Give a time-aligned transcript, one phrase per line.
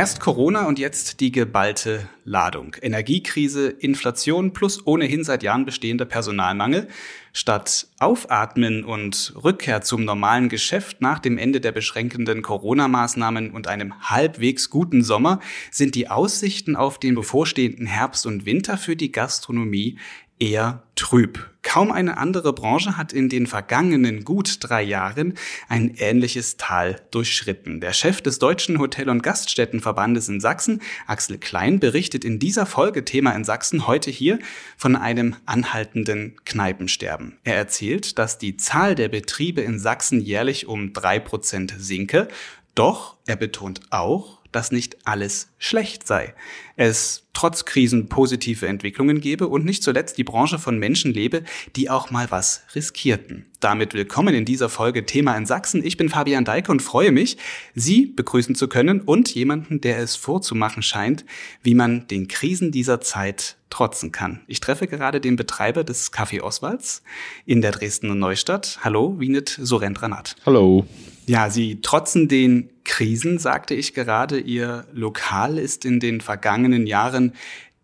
[0.00, 2.74] Erst Corona und jetzt die geballte Ladung.
[2.80, 6.88] Energiekrise, Inflation plus ohnehin seit Jahren bestehender Personalmangel.
[7.34, 13.92] Statt Aufatmen und Rückkehr zum normalen Geschäft nach dem Ende der beschränkenden Corona-Maßnahmen und einem
[14.00, 15.38] halbwegs guten Sommer
[15.70, 19.98] sind die Aussichten auf den bevorstehenden Herbst und Winter für die Gastronomie
[20.40, 21.46] eher trüb.
[21.62, 25.34] Kaum eine andere Branche hat in den vergangenen gut drei Jahren
[25.68, 27.80] ein ähnliches Tal durchschritten.
[27.80, 33.04] Der Chef des Deutschen Hotel- und Gaststättenverbandes in Sachsen, Axel Klein, berichtet in dieser Folge
[33.04, 34.38] Thema in Sachsen heute hier
[34.78, 37.36] von einem anhaltenden Kneipensterben.
[37.44, 42.28] Er erzählt, dass die Zahl der Betriebe in Sachsen jährlich um drei Prozent sinke.
[42.74, 46.34] Doch er betont auch, dass nicht alles schlecht sei.
[46.76, 51.42] Es trotz Krisen positive Entwicklungen gebe und nicht zuletzt die Branche von Menschen lebe,
[51.76, 53.46] die auch mal was riskierten.
[53.60, 55.84] Damit willkommen in dieser Folge Thema in Sachsen.
[55.84, 57.36] Ich bin Fabian Deike und freue mich,
[57.74, 61.24] Sie begrüßen zu können und jemanden, der es vorzumachen scheint,
[61.62, 64.40] wie man den Krisen dieser Zeit trotzen kann.
[64.46, 67.02] Ich treffe gerade den Betreiber des Café Oswalds
[67.46, 68.80] in der Dresdner Neustadt.
[68.82, 70.36] Hallo, Winet Surendranat.
[70.44, 70.86] Hallo.
[71.26, 74.40] Ja, Sie trotzen den Krisen, sagte ich gerade.
[74.40, 77.34] Ihr Lokal ist in den vergangenen Jahren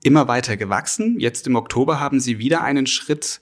[0.03, 1.19] immer weiter gewachsen.
[1.21, 3.41] Jetzt im Oktober haben Sie wieder einen Schritt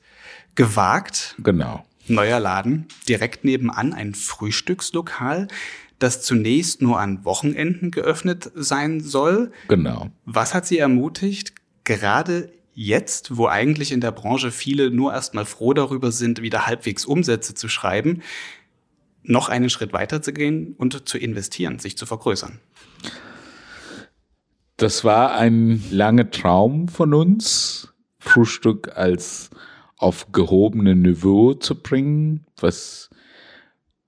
[0.55, 1.35] gewagt.
[1.43, 1.85] Genau.
[2.07, 5.49] Neuer Laden, direkt nebenan ein Frühstückslokal,
[5.99, 9.53] das zunächst nur an Wochenenden geöffnet sein soll.
[9.69, 10.11] Genau.
[10.27, 15.73] Was hat Sie ermutigt, gerade jetzt, wo eigentlich in der Branche viele nur erstmal froh
[15.73, 18.23] darüber sind, wieder halbwegs Umsätze zu schreiben,
[19.25, 22.61] noch einen Schritt weiter zu gehen und zu investieren, sich zu vergrößern.
[24.77, 29.51] Das war ein langer Traum von uns, Frühstück als
[29.97, 33.11] auf gehobene Niveau zu bringen, was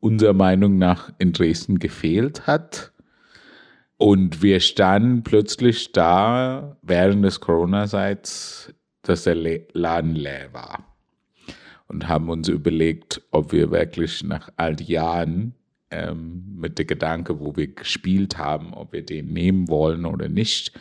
[0.00, 2.92] unserer Meinung nach in Dresden gefehlt hat.
[3.96, 9.36] Und wir standen plötzlich da während des Corona-Seits, dass der
[9.72, 10.95] Laden leer war
[11.88, 15.54] und haben uns überlegt, ob wir wirklich nach all die Jahren
[15.90, 20.72] ähm, mit der Gedanke, wo wir gespielt haben, ob wir den nehmen wollen oder nicht.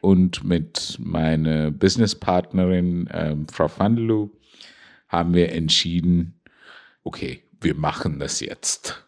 [0.00, 4.30] Und mit meiner Businesspartnerin ähm, Frau Vandelu
[5.08, 6.40] haben wir entschieden,
[7.04, 9.04] okay, wir machen das jetzt,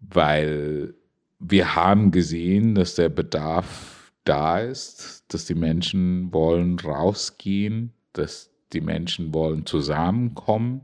[0.00, 0.94] weil
[1.38, 8.80] wir haben gesehen, dass der Bedarf da ist, dass die Menschen wollen rausgehen, dass die
[8.80, 10.82] Menschen wollen zusammenkommen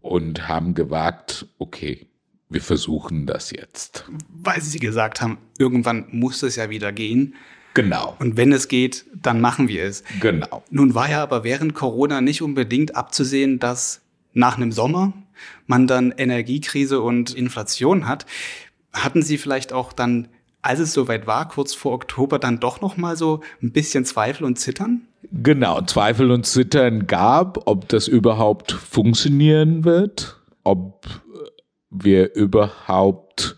[0.00, 2.06] und haben gewagt, okay,
[2.48, 4.04] wir versuchen das jetzt.
[4.28, 7.34] Weil Sie gesagt haben, irgendwann muss es ja wieder gehen.
[7.74, 8.16] Genau.
[8.20, 10.02] Und wenn es geht, dann machen wir es.
[10.20, 10.62] Genau.
[10.70, 14.00] Nun war ja aber während Corona nicht unbedingt abzusehen, dass
[14.32, 15.12] nach einem Sommer
[15.66, 18.26] man dann Energiekrise und Inflation hat.
[18.92, 20.28] Hatten Sie vielleicht auch dann,
[20.62, 24.44] als es soweit war, kurz vor Oktober, dann doch noch mal so ein bisschen Zweifel
[24.44, 25.02] und Zittern?
[25.32, 31.06] Genau, Zweifel und Zittern gab, ob das überhaupt funktionieren wird, ob
[31.90, 33.56] wir überhaupt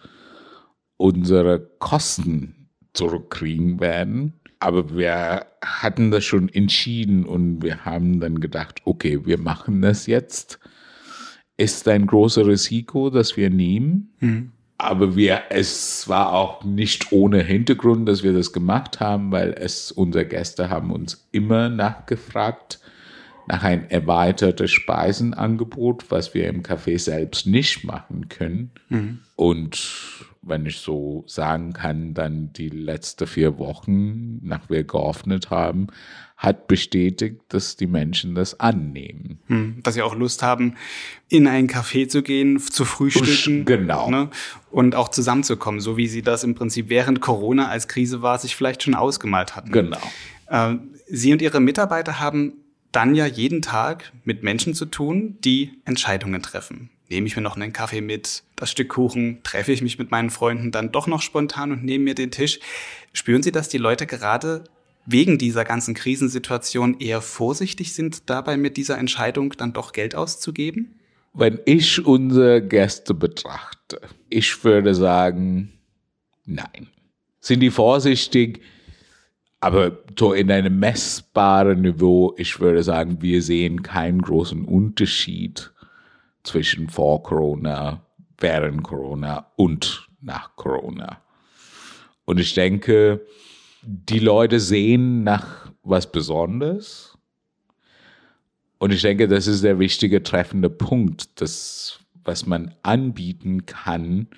[0.96, 4.34] unsere Kosten zurückkriegen werden.
[4.60, 10.06] Aber wir hatten das schon entschieden und wir haben dann gedacht, okay, wir machen das
[10.06, 10.58] jetzt.
[11.56, 14.14] Ist ein großes Risiko, das wir nehmen.
[14.20, 14.52] Mhm.
[14.78, 19.91] Aber wir, es war auch nicht ohne Hintergrund, dass wir das gemacht haben, weil es,
[19.91, 22.78] unsere Gäste haben uns immer nachgefragt
[23.49, 28.71] nach ein erweitertes Speisenangebot, was wir im Café selbst nicht machen können.
[28.89, 29.21] Mhm.
[29.37, 35.89] Und wenn ich so sagen kann, dann die letzten vier Wochen, nach wir geöffnet haben,
[36.38, 39.41] hat bestätigt, dass die Menschen das annehmen.
[39.49, 40.76] Hm, dass sie auch Lust haben,
[41.28, 43.65] in ein Café zu gehen, zu frühstücken.
[43.65, 44.09] Genau.
[44.09, 44.31] Ne,
[44.71, 48.54] und auch zusammenzukommen, so wie sie das im Prinzip während Corona als Krise war, sich
[48.54, 49.72] vielleicht schon ausgemalt hatten.
[49.72, 49.98] Genau.
[50.47, 50.77] Äh,
[51.09, 52.53] sie und Ihre Mitarbeiter haben
[52.92, 56.89] dann ja jeden Tag mit Menschen zu tun, die Entscheidungen treffen.
[57.10, 60.30] Nehme ich mir noch einen Kaffee mit, das Stück Kuchen, treffe ich mich mit meinen
[60.30, 62.60] Freunden dann doch noch spontan und nehme mir den Tisch.
[63.12, 64.65] Spüren Sie, dass die Leute gerade
[65.10, 71.01] wegen dieser ganzen Krisensituation eher vorsichtig sind, dabei mit dieser Entscheidung dann doch Geld auszugeben?
[71.33, 75.72] Wenn ich unsere Gäste betrachte, ich würde sagen,
[76.45, 76.89] nein.
[77.41, 78.60] Sind die vorsichtig?
[79.60, 85.72] Aber so in einem messbaren Niveau, ich würde sagen, wir sehen keinen großen Unterschied
[86.43, 88.05] zwischen vor Corona,
[88.37, 91.22] während Corona und nach Corona.
[92.27, 93.22] Und ich denke,
[93.83, 97.16] die Leute sehen nach was Besonderes.
[98.78, 104.28] Und ich denke, das ist der wichtige treffende Punkt, das, was man anbieten kann,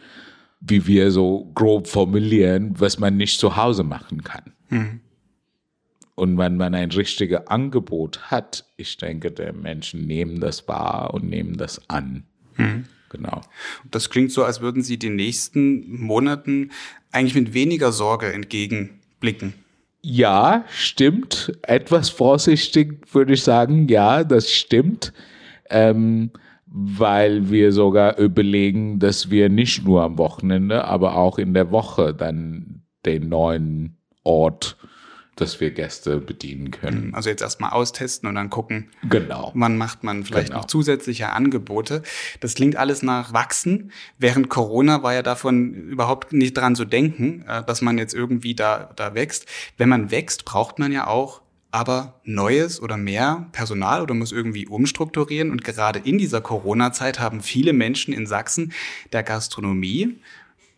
[0.61, 4.53] wie wir so grob formulieren, was man nicht zu Hause machen kann.
[4.69, 5.01] Mhm.
[6.15, 11.25] Und wenn man ein richtiges Angebot hat, ich denke, der Menschen nehmen das wahr und
[11.25, 12.25] nehmen das an.
[12.57, 12.85] Mhm.
[13.09, 13.41] Genau.
[13.91, 16.71] Das klingt so, als würden Sie den nächsten Monaten
[17.11, 18.27] eigentlich mit weniger Sorge
[19.21, 19.55] entgegenblicken.
[20.03, 21.53] Ja, stimmt.
[21.63, 25.13] Etwas vorsichtig würde ich sagen, ja, das stimmt.
[25.69, 26.31] Ähm,
[26.73, 32.15] weil wir sogar überlegen, dass wir nicht nur am Wochenende, aber auch in der Woche
[32.15, 34.77] dann den neuen Ort
[35.41, 37.15] dass wir Gäste bedienen können.
[37.15, 39.53] Also jetzt erstmal austesten und dann gucken, genau.
[39.55, 40.61] wann macht man vielleicht genau.
[40.61, 42.03] noch zusätzliche Angebote.
[42.41, 43.93] Das klingt alles nach Wachsen.
[44.19, 48.55] Während Corona war ja davon überhaupt nicht dran zu denken, äh, dass man jetzt irgendwie
[48.55, 49.47] da, da wächst.
[49.77, 54.67] Wenn man wächst, braucht man ja auch aber neues oder mehr Personal oder muss irgendwie
[54.67, 55.51] umstrukturieren.
[55.51, 58.73] Und gerade in dieser Corona-Zeit haben viele Menschen in Sachsen
[59.13, 60.19] der Gastronomie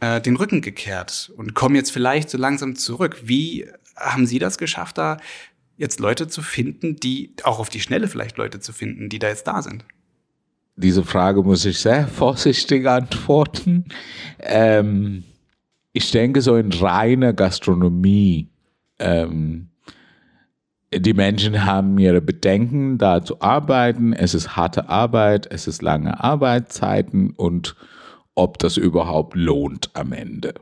[0.00, 3.22] äh, den Rücken gekehrt und kommen jetzt vielleicht so langsam zurück.
[3.24, 3.66] Wie
[3.96, 5.18] haben Sie das geschafft, da
[5.76, 9.28] jetzt Leute zu finden, die, auch auf die Schnelle vielleicht Leute zu finden, die da
[9.28, 9.84] jetzt da sind?
[10.76, 13.86] Diese Frage muss ich sehr vorsichtig antworten.
[14.38, 15.24] Ähm,
[15.92, 18.48] ich denke, so in reiner Gastronomie,
[18.98, 19.68] ähm,
[20.94, 24.12] die Menschen haben ihre Bedenken, da zu arbeiten.
[24.12, 27.76] Es ist harte Arbeit, es ist lange Arbeitszeiten und
[28.34, 30.54] ob das überhaupt lohnt am Ende.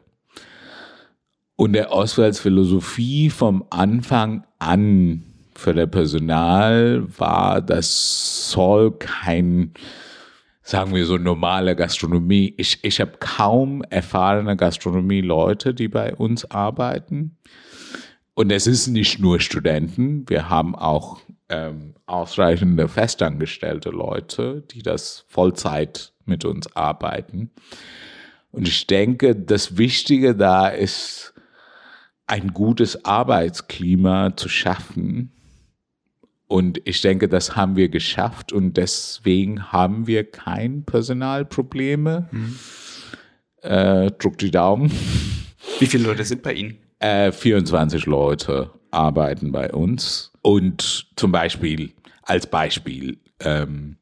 [1.60, 5.24] Und der Auswahlsphilosophie vom Anfang an
[5.54, 9.74] für der Personal war, das soll kein,
[10.62, 12.54] sagen wir so, normale Gastronomie.
[12.56, 17.36] Ich, ich habe kaum erfahrene Gastronomie-Leute, die bei uns arbeiten.
[18.32, 21.20] Und es ist nicht nur Studenten, wir haben auch
[21.50, 27.50] ähm, ausreichende festangestellte Leute, die das Vollzeit mit uns arbeiten.
[28.50, 31.29] Und ich denke, das Wichtige da ist,
[32.30, 35.32] ein gutes Arbeitsklima zu schaffen.
[36.46, 42.28] Und ich denke, das haben wir geschafft und deswegen haben wir kein Personalprobleme.
[42.30, 42.58] Mhm.
[43.62, 44.92] Äh, druck die Daumen.
[45.80, 46.78] Wie viele Leute sind bei Ihnen?
[47.00, 50.32] Äh, 24 Leute arbeiten bei uns.
[50.40, 51.92] Und zum Beispiel,
[52.22, 53.96] als Beispiel, ähm,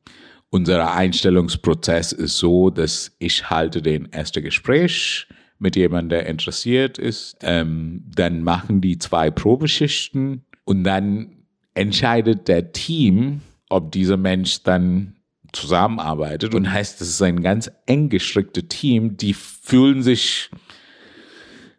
[0.50, 5.26] unser Einstellungsprozess ist so, dass ich halte den ersten Gespräch
[5.58, 7.36] mit jemandem, der interessiert ist.
[7.42, 11.44] Ähm, dann machen die zwei Probeschichten und dann
[11.74, 15.16] entscheidet der Team, ob dieser Mensch dann
[15.52, 20.50] zusammenarbeitet und heißt, das ist ein ganz eng gestricktes Team, die fühlen sich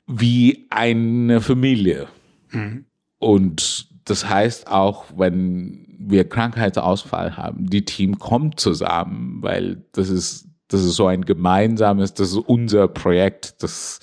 [0.08, 2.08] wie eine Familie.
[2.50, 2.86] Mhm.
[3.20, 10.49] Und das heißt auch, wenn wir Krankheitsausfall haben, die Team kommt zusammen, weil das ist
[10.70, 14.00] das ist so ein gemeinsames, das ist unser Projekt, das,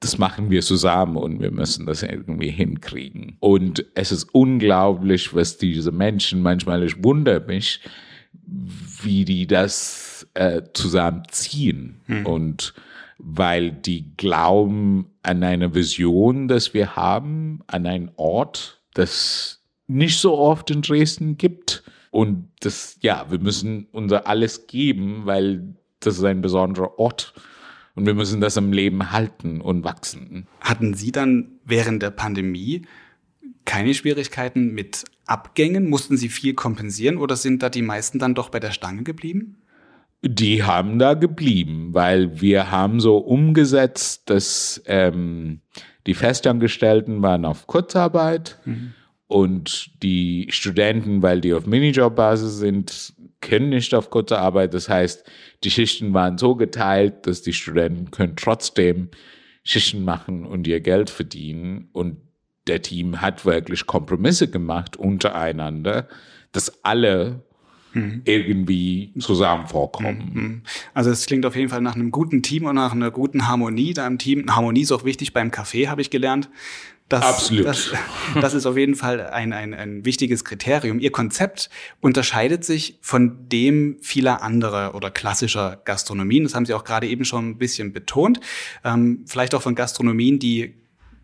[0.00, 3.36] das machen wir zusammen und wir müssen das irgendwie hinkriegen.
[3.38, 7.80] Und es ist unglaublich, was diese Menschen, manchmal, ich wundere mich,
[9.02, 12.00] wie die das äh, zusammenziehen.
[12.06, 12.26] Hm.
[12.26, 12.74] Und
[13.18, 20.38] weil die glauben an eine Vision, dass wir haben, an einen Ort, das nicht so
[20.38, 21.82] oft in Dresden gibt
[22.18, 27.32] und das, ja, wir müssen unser alles geben, weil das ist ein besonderer Ort.
[27.94, 30.48] Und wir müssen das im Leben halten und wachsen.
[30.60, 32.82] Hatten Sie dann während der Pandemie
[33.66, 35.88] keine Schwierigkeiten mit Abgängen?
[35.88, 39.62] Mussten Sie viel kompensieren oder sind da die meisten dann doch bei der Stange geblieben?
[40.20, 45.60] Die haben da geblieben, weil wir haben so umgesetzt, dass ähm,
[46.08, 48.58] die Festangestellten waren auf Kurzarbeit.
[48.64, 48.94] Mhm.
[49.28, 54.74] Und die Studenten, weil die auf Minijob-Basis sind, können nicht auf kurze Arbeit.
[54.74, 55.24] Das heißt,
[55.64, 59.10] die Schichten waren so geteilt, dass die Studenten können trotzdem
[59.64, 61.88] Schichten machen und ihr Geld verdienen.
[61.92, 62.16] Und
[62.66, 66.08] der Team hat wirklich Kompromisse gemacht untereinander,
[66.52, 67.42] dass alle
[67.92, 68.22] mhm.
[68.24, 70.30] irgendwie zusammen vorkommen.
[70.32, 70.62] Mhm.
[70.94, 73.92] Also es klingt auf jeden Fall nach einem guten Team und nach einer guten Harmonie
[73.92, 74.54] da im Team.
[74.54, 76.48] Harmonie ist auch wichtig beim Kaffee, habe ich gelernt.
[77.08, 77.64] Das, Absolut.
[77.64, 77.90] Das,
[78.34, 81.00] das ist auf jeden Fall ein, ein, ein wichtiges Kriterium.
[81.00, 86.44] Ihr Konzept unterscheidet sich von dem vieler anderer oder klassischer Gastronomien.
[86.44, 88.40] Das haben Sie auch gerade eben schon ein bisschen betont.
[88.84, 90.74] Ähm, vielleicht auch von Gastronomien, die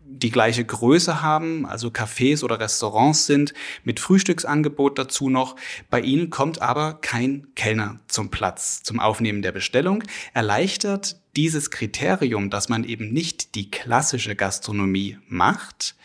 [0.07, 5.55] die gleiche Größe haben, also Cafés oder Restaurants sind, mit Frühstücksangebot dazu noch.
[5.89, 10.03] Bei ihnen kommt aber kein Kellner zum Platz, zum Aufnehmen der Bestellung.
[10.33, 15.95] Erleichtert dieses Kriterium, dass man eben nicht die klassische Gastronomie macht,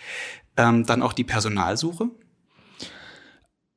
[0.57, 2.11] ähm, dann auch die Personalsuche?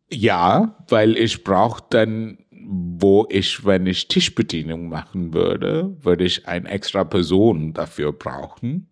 [0.09, 6.69] Ja, weil ich brauche dann, wo ich, wenn ich Tischbedienung machen würde, würde ich eine
[6.69, 8.89] extra Person dafür brauchen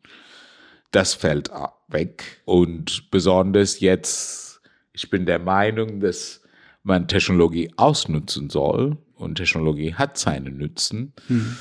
[0.92, 1.50] das fällt
[1.88, 2.42] weg.
[2.46, 4.62] Und besonders jetzt,
[4.94, 6.42] ich bin der Meinung, dass
[6.84, 11.14] man Technologie ausnutzen soll und Technologie hat seine Nützen.
[11.28, 11.58] Hm.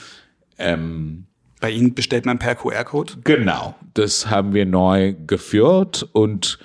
[0.58, 1.26] Ähm,
[1.60, 3.14] Bei Ihnen bestellt man per QR-Code?
[3.25, 6.58] Genau, das haben wir neu geführt und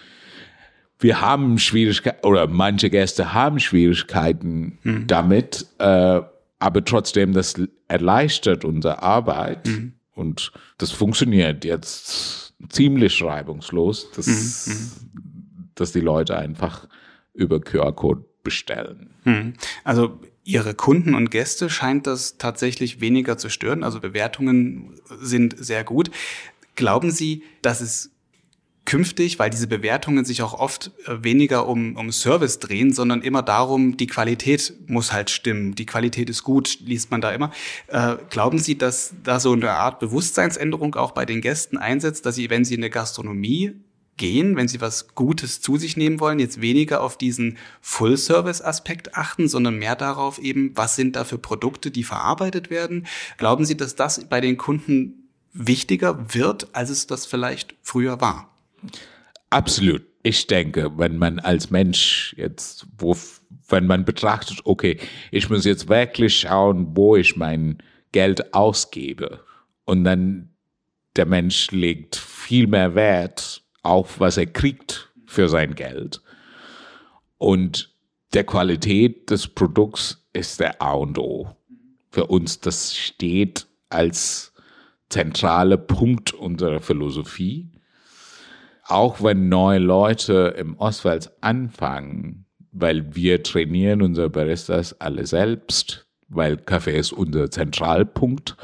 [1.00, 5.08] wir haben Schwierigkeiten oder manche Gäste haben Schwierigkeiten hm.
[5.08, 6.22] damit, äh,
[6.60, 7.56] aber trotzdem das
[7.88, 9.94] erleichtert unsere Arbeit hm.
[10.16, 14.28] Und das funktioniert jetzt ziemlich reibungslos, dass,
[14.68, 14.92] mhm, mhm.
[15.76, 16.88] dass die Leute einfach
[17.34, 19.12] über QR-Code bestellen.
[19.26, 19.54] Mhm.
[19.84, 23.84] Also Ihre Kunden und Gäste scheint das tatsächlich weniger zu stören.
[23.84, 26.12] Also Bewertungen sind sehr gut.
[26.76, 28.12] Glauben Sie, dass es
[28.86, 33.42] künftig, weil diese Bewertungen sich auch oft äh, weniger um, um Service drehen, sondern immer
[33.42, 35.76] darum, die Qualität muss halt stimmen.
[35.76, 37.52] Die Qualität ist gut, liest man da immer.
[37.88, 42.36] Äh, glauben Sie, dass da so eine Art Bewusstseinsänderung auch bei den Gästen einsetzt, dass
[42.36, 43.74] sie, wenn sie in eine Gastronomie
[44.18, 49.48] gehen, wenn sie was Gutes zu sich nehmen wollen, jetzt weniger auf diesen Full-Service-Aspekt achten,
[49.48, 53.08] sondern mehr darauf eben, was sind da für Produkte, die verarbeitet werden?
[53.38, 58.55] Glauben Sie, dass das bei den Kunden wichtiger wird, als es das vielleicht früher war?
[59.50, 60.04] Absolut.
[60.24, 63.16] Ich denke, wenn man als Mensch jetzt, wo,
[63.70, 65.00] wenn man betrachtet, okay,
[65.32, 67.78] ich muss jetzt wirklich schauen, wo ich mein
[68.12, 69.42] Geld ausgebe.
[69.86, 70.50] Und dann
[71.16, 76.22] der Mensch legt viel mehr Wert auf, was er kriegt für sein Geld.
[77.38, 77.94] Und
[78.34, 81.56] der Qualität des Produkts ist der A und O.
[82.10, 84.54] Für uns, das steht als
[85.10, 87.70] zentrale Punkt unserer Philosophie
[88.86, 96.58] auch wenn neue Leute im Oswalds anfangen, weil wir trainieren unsere Baristas alle selbst, weil
[96.58, 98.58] Kaffee ist unser Zentralpunkt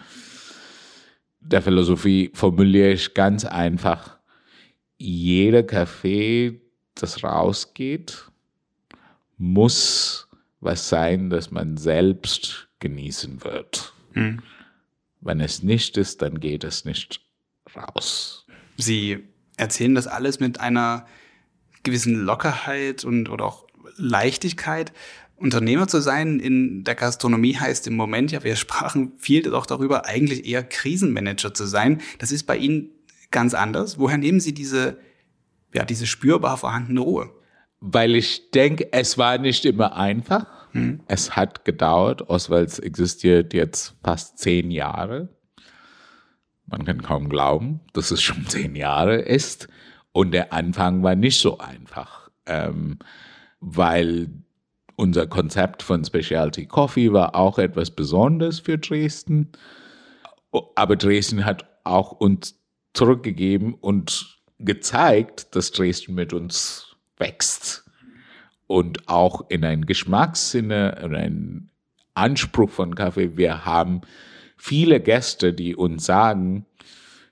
[1.42, 4.18] der Philosophie, formuliere ich ganz einfach,
[4.98, 6.62] jeder Kaffee,
[6.96, 8.26] das rausgeht,
[9.38, 10.28] muss
[10.60, 13.94] was sein, das man selbst genießen wird.
[14.14, 14.42] Mhm.
[15.20, 17.22] Wenn es nicht ist, dann geht es nicht
[17.76, 18.46] raus.
[18.78, 19.31] Sie
[19.62, 21.06] erzählen das alles mit einer
[21.84, 24.92] gewissen Lockerheit und oder auch Leichtigkeit.
[25.36, 30.06] Unternehmer zu sein in der Gastronomie heißt im Moment, ja, wir sprachen viel doch darüber,
[30.06, 32.02] eigentlich eher Krisenmanager zu sein.
[32.20, 32.90] Das ist bei Ihnen
[33.32, 33.98] ganz anders.
[33.98, 34.98] Woher nehmen Sie diese,
[35.74, 37.30] ja, diese spürbar vorhandene Ruhe?
[37.80, 40.46] Weil ich denke, es war nicht immer einfach.
[40.72, 41.02] Hm.
[41.08, 42.30] Es hat gedauert.
[42.30, 45.30] Oswalds existiert jetzt fast zehn Jahre.
[46.72, 49.68] Man kann kaum glauben, dass es schon zehn Jahre ist.
[50.14, 53.00] Und der Anfang war nicht so einfach, ähm,
[53.60, 54.30] weil
[54.96, 59.52] unser Konzept von Specialty Coffee war auch etwas Besonderes für Dresden.
[60.76, 62.60] Aber Dresden hat auch uns
[62.94, 67.90] zurückgegeben und gezeigt, dass Dresden mit uns wächst
[68.68, 71.72] und auch in einen Geschmackssinne, in einen
[72.14, 73.38] Anspruch von Kaffee.
[73.38, 74.02] Wir haben
[74.62, 76.68] viele Gäste, die uns sagen,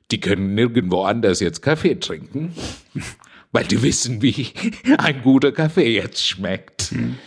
[0.10, 2.54] die können nirgendwo anders jetzt Kaffee trinken,
[3.52, 4.48] weil die wissen, wie
[4.98, 6.92] ein guter Kaffee jetzt schmeckt.
[6.92, 7.18] Mhm.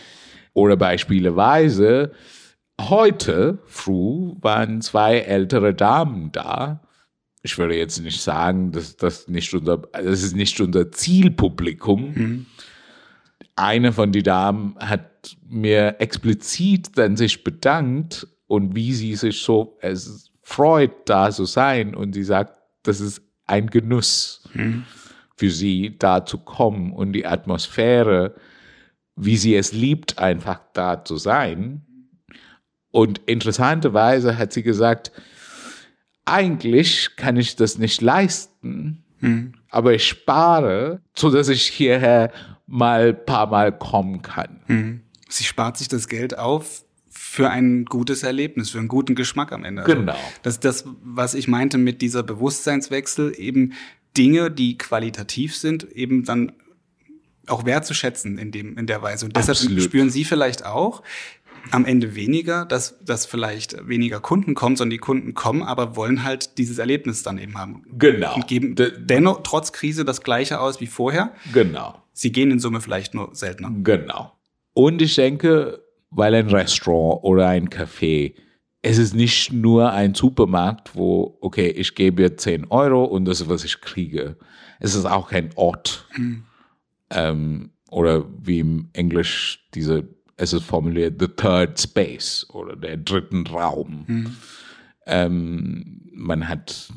[0.53, 2.11] Oder beispielsweise,
[2.81, 6.81] heute früh waren zwei ältere Damen da.
[7.41, 12.13] Ich würde jetzt nicht sagen, dass das nicht unser, das ist nicht unser Zielpublikum.
[12.13, 12.45] Mhm.
[13.55, 19.77] Eine von den Damen hat mir explizit dann sich bedankt und wie sie sich so
[19.81, 21.95] es freut, da zu sein.
[21.95, 24.85] Und sie sagt, das ist ein Genuss mhm.
[25.35, 28.35] für sie, da zu kommen und die Atmosphäre,
[29.15, 31.81] wie sie es liebt, einfach da zu sein.
[32.91, 35.11] Und interessanterweise hat sie gesagt,
[36.25, 39.53] eigentlich kann ich das nicht leisten, mhm.
[39.69, 42.31] aber ich spare, so dass ich hierher
[42.65, 44.61] mal ein paar Mal kommen kann.
[44.67, 45.01] Mhm.
[45.27, 46.85] Sie spart sich das Geld auf,
[47.33, 49.81] für ein gutes Erlebnis, für einen guten Geschmack am Ende.
[49.81, 50.15] Also genau.
[50.43, 53.73] das ist das, was ich meinte mit dieser Bewusstseinswechsel, eben
[54.15, 56.51] Dinge, die qualitativ sind, eben dann
[57.47, 59.25] auch wertzuschätzen in dem, in der Weise.
[59.25, 59.81] Und deshalb Absolut.
[59.81, 61.01] spüren Sie vielleicht auch,
[61.71, 66.23] am Ende weniger, dass, dass vielleicht weniger Kunden kommen, sondern die Kunden kommen, aber wollen
[66.23, 67.83] halt dieses Erlebnis dann eben haben.
[67.97, 68.35] Genau.
[68.35, 71.33] Und geben dennoch trotz Krise das gleiche aus wie vorher.
[71.51, 72.03] Genau.
[72.11, 73.71] Sie gehen in Summe vielleicht nur seltener.
[73.81, 74.33] Genau.
[74.73, 75.83] Und ich denke,
[76.15, 78.35] weil ein Restaurant oder ein Café,
[78.81, 83.41] es ist nicht nur ein Supermarkt, wo, okay, ich gebe jetzt 10 Euro und das
[83.41, 84.37] ist, was ich kriege.
[84.79, 86.05] Es ist auch kein Ort.
[86.17, 86.43] Mhm.
[87.09, 93.47] Ähm, oder wie im Englisch diese, es ist formuliert, the third space oder der dritten
[93.47, 94.03] Raum.
[94.07, 94.35] Mhm.
[95.05, 96.91] Ähm, man hat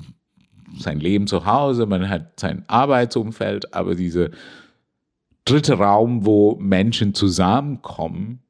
[0.79, 4.31] sein Leben zu Hause, man hat sein Arbeitsumfeld, aber diese
[5.45, 8.41] dritte Raum, wo Menschen zusammenkommen,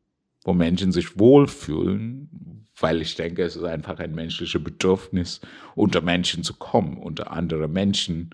[0.47, 5.41] wo Menschen sich wohlfühlen, weil ich denke, es ist einfach ein menschliches Bedürfnis,
[5.75, 8.31] unter Menschen zu kommen, unter andere Menschen.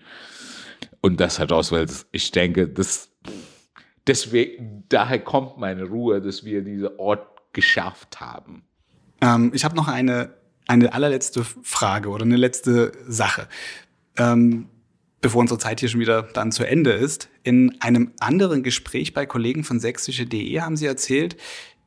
[1.01, 3.09] Und das hat aus, weil ich denke, das,
[4.05, 8.63] deswegen, daher kommt meine Ruhe, dass wir diesen Ort geschafft haben.
[9.21, 10.35] Ähm, ich habe noch eine,
[10.67, 13.47] eine allerletzte Frage oder eine letzte Sache.
[14.17, 14.69] Ähm,
[15.23, 17.29] bevor unsere Zeit hier schon wieder dann zu Ende ist.
[17.43, 21.37] In einem anderen Gespräch bei Kollegen von sächsische.de haben sie erzählt,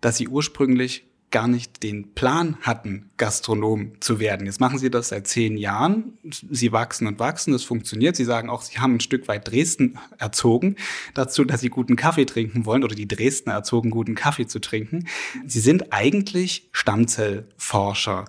[0.01, 4.47] dass sie ursprünglich gar nicht den Plan hatten, Gastronom zu werden.
[4.47, 6.17] Jetzt machen sie das seit zehn Jahren.
[6.23, 8.17] Sie wachsen und wachsen, das funktioniert.
[8.17, 10.77] Sie sagen auch, sie haben ein Stück weit Dresden erzogen
[11.15, 15.09] dazu, dass sie guten Kaffee trinken wollen oder die Dresdner erzogen, guten Kaffee zu trinken.
[15.45, 18.27] Sie sind eigentlich Stammzellforscher.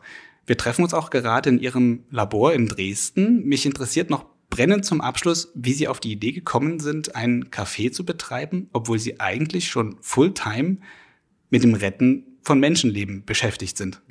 [0.47, 3.45] Wir treffen uns auch gerade in Ihrem Labor in Dresden.
[3.45, 7.91] Mich interessiert noch brennend zum Abschluss, wie Sie auf die Idee gekommen sind, ein Café
[7.91, 10.77] zu betreiben, obwohl Sie eigentlich schon Fulltime
[11.49, 14.01] mit dem Retten von Menschenleben beschäftigt sind.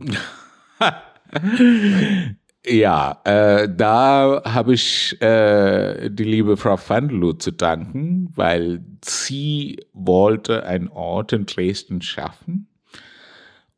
[2.68, 10.64] Ja, äh, da habe ich äh, die liebe Frau Vandelow zu danken, weil sie wollte
[10.66, 12.66] einen Ort in Dresden schaffen.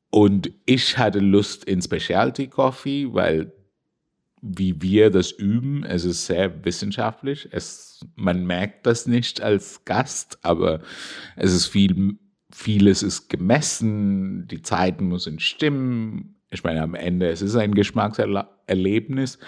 [0.08, 3.52] Und ich hatte Lust in Specialty Coffee, weil
[4.40, 5.84] wie wir das üben.
[5.84, 7.48] Es ist sehr wissenschaftlich.
[7.50, 10.80] Es, man merkt das nicht als Gast, aber
[11.36, 12.16] es ist viel,
[12.50, 16.36] vieles ist gemessen, die Zeiten müssen stimmen.
[16.50, 19.38] Ich meine, am Ende, es ist ein Geschmackserlebnis,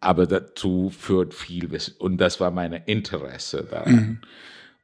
[0.00, 1.94] aber dazu führt viel Wissen.
[1.98, 3.94] Und das war meine Interesse daran.
[3.94, 4.20] Mhm.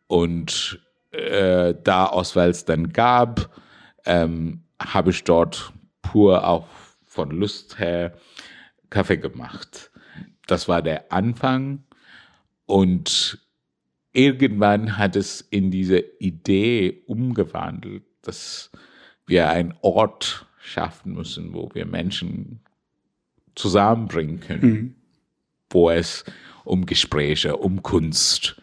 [0.06, 0.80] Und
[1.11, 3.51] äh, da es dann gab,
[4.05, 5.72] ähm, habe ich dort
[6.03, 6.68] pur auch
[7.05, 8.16] von Lust her
[8.90, 9.90] Kaffee gemacht.
[10.46, 11.85] Das war der Anfang
[12.66, 13.45] und
[14.16, 18.70] irgendwann hat es in diese Idee umgewandelt, dass
[19.26, 22.61] wir einen Ort schaffen müssen, wo wir Menschen
[23.55, 24.94] zusammenbringen können, mhm.
[25.70, 26.24] wo es
[26.64, 28.61] um Gespräche, um Kunst.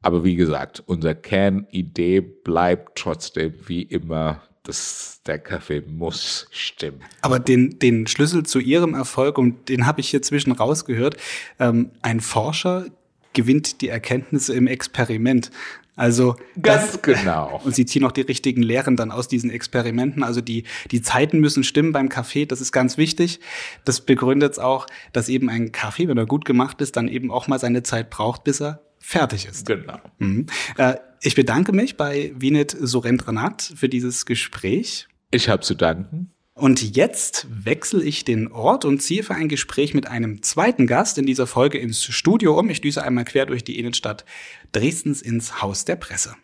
[0.00, 7.00] Aber wie gesagt, unsere Kernidee bleibt trotzdem wie immer das, der Kaffee muss stimmen.
[7.20, 11.16] Aber den, den Schlüssel zu Ihrem Erfolg, und den habe ich hier zwischen rausgehört,
[11.58, 12.86] ähm, ein Forscher
[13.32, 15.50] gewinnt die Erkenntnisse im Experiment.
[15.94, 17.60] Also ganz das, genau.
[17.64, 20.22] Und sie ziehen auch die richtigen Lehren dann aus diesen Experimenten.
[20.22, 22.46] Also die die Zeiten müssen stimmen beim Kaffee.
[22.46, 23.40] Das ist ganz wichtig.
[23.84, 27.46] Das begründet auch, dass eben ein Kaffee, wenn er gut gemacht ist, dann eben auch
[27.46, 29.66] mal seine Zeit braucht, bis er fertig ist.
[29.66, 29.98] Genau.
[30.18, 30.46] Mhm.
[30.78, 35.08] Äh, ich bedanke mich bei Vinet Sorendranat für dieses Gespräch.
[35.30, 36.32] Ich habe zu danken.
[36.54, 41.16] Und jetzt wechsle ich den Ort und ziehe für ein Gespräch mit einem zweiten Gast
[41.16, 42.68] in dieser Folge ins Studio um.
[42.68, 44.26] Ich düse einmal quer durch die Innenstadt
[44.72, 46.36] Dresdens ins Haus der Presse.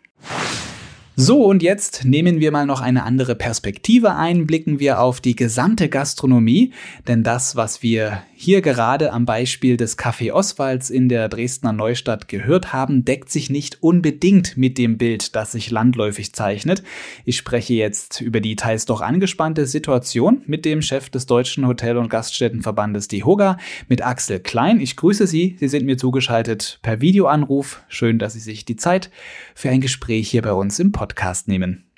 [1.21, 5.35] So, und jetzt nehmen wir mal noch eine andere Perspektive ein, blicken wir auf die
[5.35, 6.71] gesamte Gastronomie,
[7.09, 12.29] denn das, was wir hier gerade am Beispiel des Café Oswalds in der Dresdner Neustadt
[12.29, 16.83] gehört haben, deckt sich nicht unbedingt mit dem Bild, das sich landläufig zeichnet.
[17.25, 21.97] Ich spreche jetzt über die teils doch angespannte Situation mit dem Chef des Deutschen Hotel-
[21.97, 23.57] und Gaststättenverbandes DEHOGA,
[23.89, 24.79] mit Axel Klein.
[24.79, 27.83] Ich grüße Sie, Sie sind mir zugeschaltet per Videoanruf.
[27.89, 29.11] Schön, dass Sie sich die Zeit
[29.59, 31.91] für ein Gespräch hier bei uns im Podcast nehmen.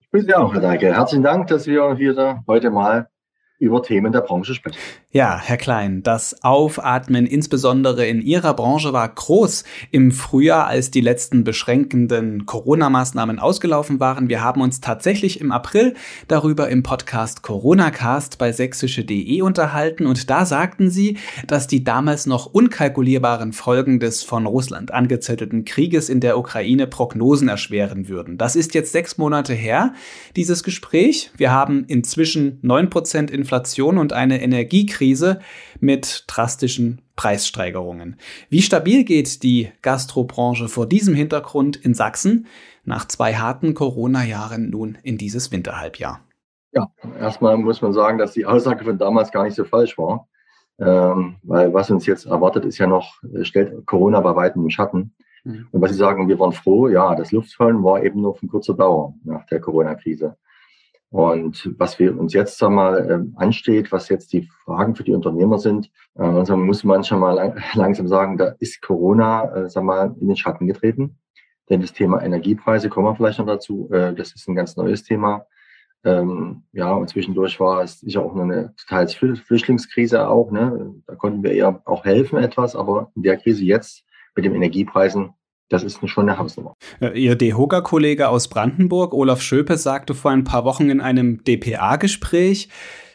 [0.00, 0.92] Ich grüße Sie auch, Herr Deike.
[0.92, 3.08] Herzlichen Dank, dass wir hier heute mal
[3.58, 4.76] über Themen der Branche sprechen.
[5.10, 11.00] Ja, Herr Klein, das Aufatmen insbesondere in Ihrer Branche war groß im Frühjahr, als die
[11.00, 14.28] letzten beschränkenden Corona-Maßnahmen ausgelaufen waren.
[14.28, 15.94] Wir haben uns tatsächlich im April
[16.28, 21.16] darüber im Podcast Coronacast bei sächsische.de unterhalten und da sagten Sie,
[21.46, 27.48] dass die damals noch unkalkulierbaren Folgen des von Russland angezettelten Krieges in der Ukraine Prognosen
[27.48, 28.36] erschweren würden.
[28.36, 29.94] Das ist jetzt sechs Monate her,
[30.36, 31.30] dieses Gespräch.
[31.38, 35.40] Wir haben inzwischen neun Prozent Inflation und eine Energiekrise Krise
[35.78, 38.16] mit drastischen Preissteigerungen.
[38.48, 42.46] Wie stabil geht die Gastrobranche vor diesem Hintergrund in Sachsen
[42.84, 46.20] nach zwei harten Corona-Jahren nun in dieses Winterhalbjahr?
[46.72, 46.88] Ja,
[47.20, 50.28] erstmal muss man sagen, dass die Aussage von damals gar nicht so falsch war.
[50.78, 54.70] Ähm, weil was uns jetzt erwartet, ist ja noch, äh, stellt Corona bei weitem im
[54.70, 55.14] Schatten.
[55.44, 55.68] Mhm.
[55.70, 58.74] Und was Sie sagen, wir waren froh, ja, das Luftfallen war eben nur von kurzer
[58.74, 60.36] Dauer nach der Corona-Krise.
[61.10, 62.70] Und was wir uns jetzt sag
[63.08, 67.20] ähm, ansteht, was jetzt die Fragen für die Unternehmer sind, äh, also muss man schon
[67.20, 71.18] mal lang, langsam sagen, da ist Corona äh, sag mal, in den Schatten getreten.
[71.70, 73.88] Denn das Thema Energiepreise kommen wir vielleicht noch dazu.
[73.92, 75.46] Äh, das ist ein ganz neues Thema.
[76.04, 80.50] Ähm, ja, und zwischendurch war es sicher auch eine teils Flüchtlingskrise auch.
[80.50, 80.94] Ne?
[81.06, 84.04] Da konnten wir eher auch helfen etwas, aber in der Krise jetzt
[84.36, 85.34] mit den Energiepreisen
[85.68, 86.74] das ist schon eine Hausnummer.
[87.00, 92.68] Äh, Ihr DEHOGA-Kollege aus Brandenburg, Olaf Schöpe, sagte vor ein paar Wochen in einem DPA-Gespräch,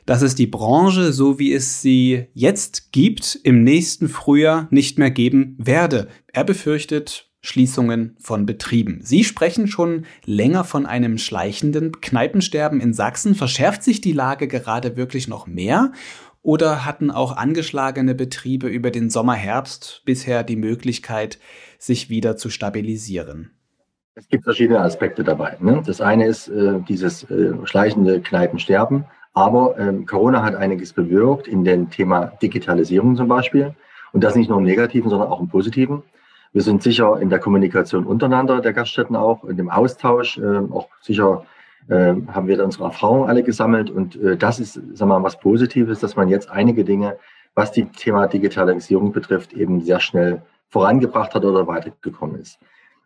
[0.06, 5.12] dass es die Branche, so wie es sie jetzt gibt, im nächsten Frühjahr nicht mehr
[5.12, 6.08] geben werde.
[6.28, 9.00] Er befürchtet Schließungen von Betrieben.
[9.04, 13.36] Sie sprechen schon länger von einem schleichenden Kneipensterben in Sachsen.
[13.36, 15.92] Verschärft sich die Lage gerade wirklich noch mehr?
[16.44, 21.40] Oder hatten auch angeschlagene Betriebe über den Sommer-Herbst bisher die Möglichkeit,
[21.82, 23.52] sich wieder zu stabilisieren?
[24.14, 25.58] Es gibt verschiedene Aspekte dabei.
[25.60, 25.82] Ne?
[25.86, 29.06] Das eine ist äh, dieses äh, schleichende Kneipensterben.
[29.34, 33.74] Aber ähm, Corona hat einiges bewirkt in dem Thema Digitalisierung zum Beispiel.
[34.12, 36.04] Und das nicht nur im Negativen, sondern auch im Positiven.
[36.54, 40.90] Wir sind sicher in der Kommunikation untereinander der Gaststätten auch, in dem Austausch, äh, auch
[41.02, 41.46] sicher
[41.88, 43.90] äh, haben wir da unsere Erfahrungen alle gesammelt.
[43.90, 47.18] Und äh, das ist, wir mal, was Positives, dass man jetzt einige Dinge,
[47.56, 52.58] was die Thema Digitalisierung betrifft, eben sehr schnell vorangebracht hat oder weitergekommen ist.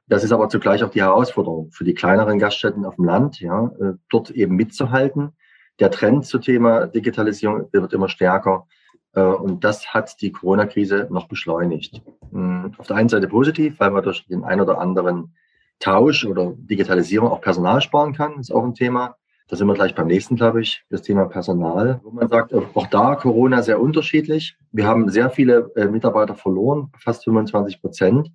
[0.07, 3.71] Das ist aber zugleich auch die Herausforderung für die kleineren Gaststätten auf dem Land, ja,
[3.79, 5.33] äh, dort eben mitzuhalten.
[5.79, 8.67] Der Trend zum Thema Digitalisierung wird immer stärker.
[9.13, 12.01] Äh, und das hat die Corona-Krise noch beschleunigt.
[12.31, 15.35] Hm, auf der einen Seite positiv, weil man durch den ein oder anderen
[15.79, 19.17] Tausch oder Digitalisierung auch Personal sparen kann, ist auch ein Thema.
[19.47, 22.87] Da sind wir gleich beim nächsten, glaube ich, das Thema Personal, wo man sagt, auch
[22.87, 24.57] da Corona sehr unterschiedlich.
[24.71, 28.31] Wir haben sehr viele äh, Mitarbeiter verloren, fast 25 Prozent.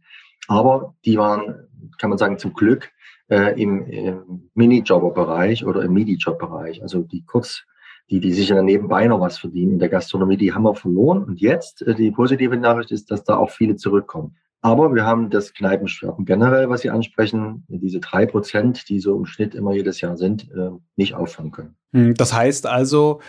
[0.47, 1.69] Aber die waren,
[1.99, 2.93] kann man sagen, zum Glück
[3.29, 6.81] äh, im, im Minijobber-Bereich oder im Midi-Job-Bereich.
[6.81, 7.65] Also die kurz,
[8.09, 11.25] die, die sich ja nebenbei noch was verdienen in der Gastronomie, die haben wir verloren.
[11.25, 14.37] Und jetzt, äh, die positive Nachricht ist, dass da auch viele zurückkommen.
[14.63, 19.25] Aber wir haben das Kneipensterben generell, was Sie ansprechen, diese drei Prozent, die so im
[19.25, 21.77] Schnitt immer jedes Jahr sind, äh, nicht auffangen können.
[21.93, 23.21] Hm, das heißt also,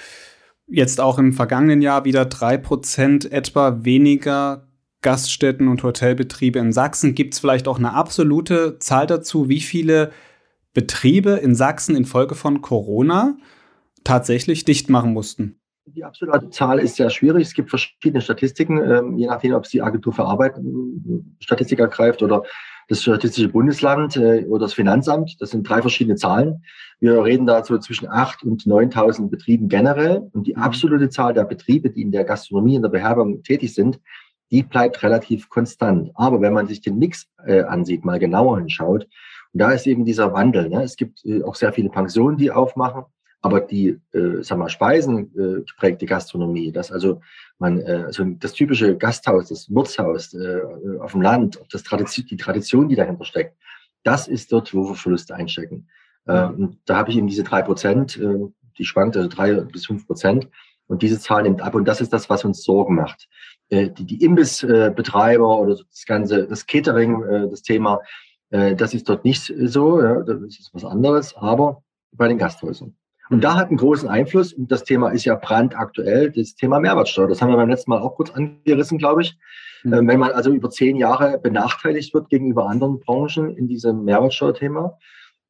[0.67, 4.67] jetzt auch im vergangenen Jahr wieder drei Prozent etwa weniger
[5.01, 7.15] Gaststätten und Hotelbetriebe in Sachsen.
[7.15, 10.11] Gibt es vielleicht auch eine absolute Zahl dazu, wie viele
[10.73, 13.37] Betriebe in Sachsen infolge von Corona
[14.03, 15.60] tatsächlich dicht machen mussten?
[15.85, 17.47] Die absolute Zahl ist sehr schwierig.
[17.47, 20.55] Es gibt verschiedene Statistiken, ähm, je nachdem, ob es die Agentur für Arbeit
[21.39, 22.43] Statistik ergreift oder
[22.87, 25.37] das Statistische Bundesland äh, oder das Finanzamt.
[25.39, 26.63] Das sind drei verschiedene Zahlen.
[26.99, 30.29] Wir reden dazu zwischen 8.000 und 9.000 Betrieben generell.
[30.33, 30.61] Und die mhm.
[30.61, 33.99] absolute Zahl der Betriebe, die in der Gastronomie, in der Beherbergung tätig sind,
[34.51, 36.11] die bleibt relativ konstant.
[36.13, 39.07] Aber wenn man sich den Mix äh, ansieht, mal genauer hinschaut,
[39.53, 40.69] und da ist eben dieser Wandel.
[40.69, 40.83] Ne?
[40.83, 43.03] Es gibt äh, auch sehr viele Pensionen, die aufmachen.
[43.41, 47.21] Aber die, äh, sag mal, Speisen äh, geprägte Gastronomie, das also
[47.57, 50.61] man, äh, also das typische Gasthaus, das Wirtshaus äh,
[50.99, 53.57] auf dem Land, das Tradition, die Tradition, die dahinter steckt,
[54.03, 55.87] das ist dort, wo wir Verluste einstecken.
[56.25, 59.85] Äh, und da habe ich eben diese drei Prozent, äh, die schwankt also drei bis
[59.85, 60.47] fünf Prozent.
[60.87, 61.73] Und diese Zahl nimmt ab.
[61.73, 63.29] Und das ist das, was uns Sorgen macht.
[63.69, 68.01] Äh, die, die Imbissbetreiber oder das ganze, das Catering, äh, das Thema,
[68.49, 70.01] äh, das ist dort nicht so.
[70.01, 71.33] Ja, das ist was anderes.
[71.35, 72.95] Aber bei den Gasthäusern.
[73.31, 77.29] Und da hat einen großen Einfluss, und das Thema ist ja brandaktuell, das Thema Mehrwertsteuer.
[77.29, 79.37] Das haben wir beim letzten Mal auch kurz angerissen, glaube ich.
[79.83, 80.07] Mhm.
[80.09, 84.97] Wenn man also über zehn Jahre benachteiligt wird gegenüber anderen Branchen in diesem Mehrwertsteuerthema,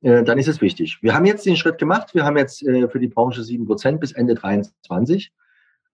[0.02, 1.00] äh, dann ist es wichtig.
[1.02, 2.14] Wir haben jetzt den Schritt gemacht.
[2.14, 5.34] Wir haben jetzt äh, für die Branche sieben Prozent bis Ende 23.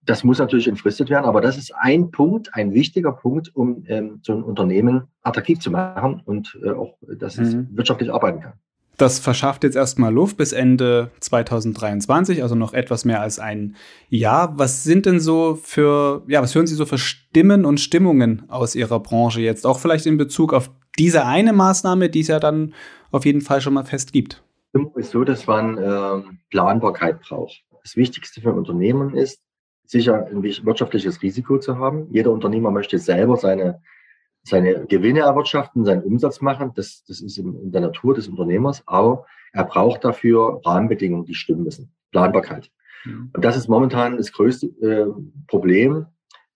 [0.03, 4.19] Das muss natürlich entfristet werden, aber das ist ein Punkt, ein wichtiger Punkt, um ähm,
[4.23, 7.69] so ein Unternehmen attraktiv zu machen und äh, auch, dass es mhm.
[7.71, 8.53] wirtschaftlich arbeiten kann.
[8.97, 13.75] Das verschafft jetzt erstmal Luft bis Ende 2023, also noch etwas mehr als ein
[14.09, 14.57] Jahr.
[14.57, 18.73] Was sind denn so für, ja, was hören Sie so für Stimmen und Stimmungen aus
[18.73, 19.67] Ihrer Branche jetzt?
[19.67, 22.73] Auch vielleicht in Bezug auf diese eine Maßnahme, die es ja dann
[23.11, 24.43] auf jeden Fall schon mal fest gibt.
[24.73, 27.63] Es ist so, dass man äh, Planbarkeit braucht.
[27.83, 29.39] Das Wichtigste für ein Unternehmen ist,
[29.85, 32.07] sicher ein wirtschaftliches Risiko zu haben.
[32.11, 33.79] Jeder Unternehmer möchte selber seine
[34.47, 36.71] seine Gewinne erwirtschaften, seinen Umsatz machen.
[36.75, 38.83] Das, das ist in der Natur des Unternehmers.
[38.85, 41.91] Aber er braucht dafür Rahmenbedingungen, die stimmen müssen.
[42.11, 42.71] Planbarkeit.
[43.05, 43.31] Mhm.
[43.33, 45.05] Und das ist momentan das größte äh,
[45.47, 46.05] Problem,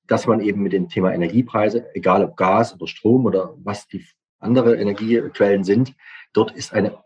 [0.07, 4.05] dass man eben mit dem Thema Energiepreise, egal ob Gas oder Strom oder was die
[4.39, 5.95] andere Energiequellen sind,
[6.33, 6.97] dort ist eine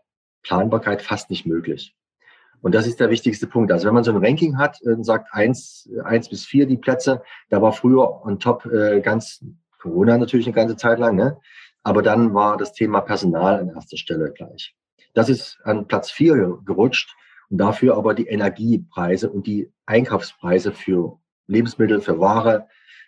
[0.42, 1.94] Planbarkeit fast nicht möglich.
[2.62, 3.70] Und das ist der wichtigste Punkt.
[3.70, 7.22] Also wenn man so ein Ranking hat und sagt eins, eins bis vier die Plätze,
[7.50, 9.44] da war früher on top äh, ganz
[9.86, 11.38] Corona natürlich eine ganze Zeit lang, ne?
[11.82, 14.74] Aber dann war das Thema Personal an erster Stelle gleich.
[15.14, 17.14] Das ist an Platz vier gerutscht
[17.48, 22.66] und dafür aber die Energiepreise und die Einkaufspreise für Lebensmittel, für Ware,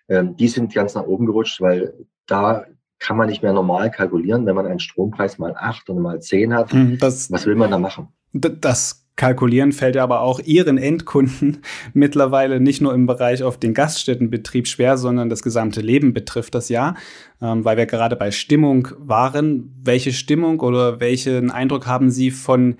[0.08, 2.66] ähm, die sind ganz nach oben gerutscht, weil da
[3.00, 6.54] kann man nicht mehr normal kalkulieren, wenn man einen Strompreis mal acht oder mal zehn
[6.54, 6.72] hat.
[6.72, 8.08] Hm, das, was will man da machen?
[8.32, 11.58] Das Kalkulieren fällt ja aber auch Ihren Endkunden
[11.92, 16.68] mittlerweile nicht nur im Bereich auf den Gaststättenbetrieb schwer, sondern das gesamte Leben betrifft das
[16.68, 16.94] ja,
[17.42, 19.74] ähm, weil wir gerade bei Stimmung waren.
[19.82, 22.76] Welche Stimmung oder welchen Eindruck haben Sie von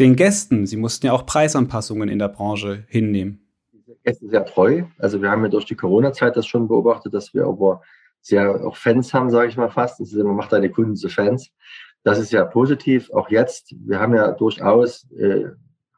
[0.00, 0.66] den Gästen?
[0.66, 3.40] Sie mussten ja auch Preisanpassungen in der Branche hinnehmen.
[4.02, 4.84] Gäste sehr treu.
[4.98, 7.82] Also wir haben ja durch die Corona-Zeit das schon beobachtet, dass wir aber
[8.22, 10.00] sehr auch Fans haben, sage ich mal fast.
[10.00, 11.50] Das ist immer, macht deine Kunden zu Fans.
[12.04, 13.10] Das ist ja positiv.
[13.12, 15.46] Auch jetzt, wir haben ja durchaus äh,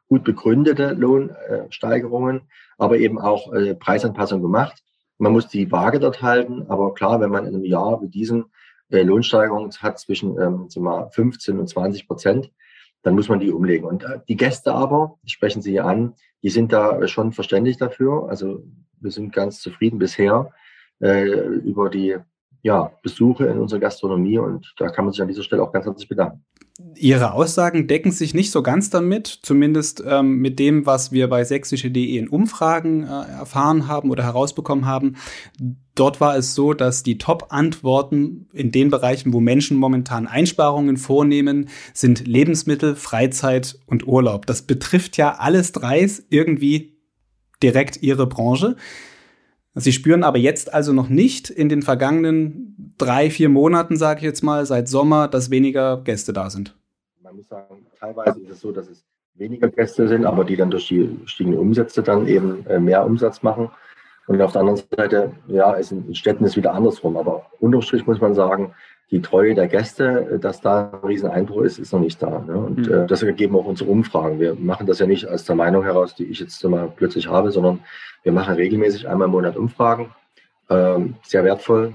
[0.07, 2.41] gut begründete Lohnsteigerungen,
[2.77, 4.81] aber eben auch äh, Preisanpassungen gemacht.
[5.17, 8.45] Man muss die Waage dort halten, aber klar, wenn man in einem Jahr wie diesem
[8.89, 12.51] äh, Lohnsteigerungen hat zwischen ähm, mal 15 und 20 Prozent,
[13.03, 13.85] dann muss man die umlegen.
[13.85, 18.29] Und äh, die Gäste aber, sprechen Sie hier an, die sind da schon verständlich dafür.
[18.29, 18.63] Also
[19.01, 20.51] wir sind ganz zufrieden bisher
[21.01, 22.17] äh, über die
[22.61, 25.85] ja, Besuche in unserer Gastronomie und da kann man sich an dieser Stelle auch ganz
[25.85, 26.43] herzlich bedanken.
[26.95, 31.43] Ihre Aussagen decken sich nicht so ganz damit, zumindest ähm, mit dem, was wir bei
[31.43, 35.15] sächsische.de in Umfragen äh, erfahren haben oder herausbekommen haben.
[35.95, 41.69] Dort war es so, dass die Top-Antworten in den Bereichen, wo Menschen momentan Einsparungen vornehmen,
[41.95, 44.45] sind Lebensmittel, Freizeit und Urlaub.
[44.45, 46.99] Das betrifft ja alles dreis irgendwie
[47.63, 48.75] direkt Ihre Branche.
[49.79, 54.23] Sie spüren aber jetzt also noch nicht in den vergangenen drei, vier Monaten, sage ich
[54.23, 56.75] jetzt mal, seit Sommer, dass weniger Gäste da sind.
[57.21, 59.03] Man muss sagen, teilweise ist es so, dass es
[59.35, 63.43] weniger Gäste sind, aber die dann durch die stiegenden Umsätze dann eben äh, mehr Umsatz
[63.43, 63.69] machen.
[64.25, 67.15] Und auf der anderen Seite, ja, ist in Städten ist wieder andersrum.
[67.15, 68.73] Aber unterm Strich muss man sagen,
[69.11, 72.39] die Treue der Gäste, äh, dass da ein Rieseneinbruch ist, ist noch nicht da.
[72.39, 72.57] Ne?
[72.57, 72.93] Und mhm.
[72.93, 74.39] äh, das ergeben auch unsere Umfragen.
[74.39, 77.51] Wir machen das ja nicht aus der Meinung heraus, die ich jetzt mal plötzlich habe,
[77.51, 77.79] sondern
[78.23, 80.13] wir machen regelmäßig einmal im Monat Umfragen.
[80.69, 81.93] Ähm, sehr wertvoll.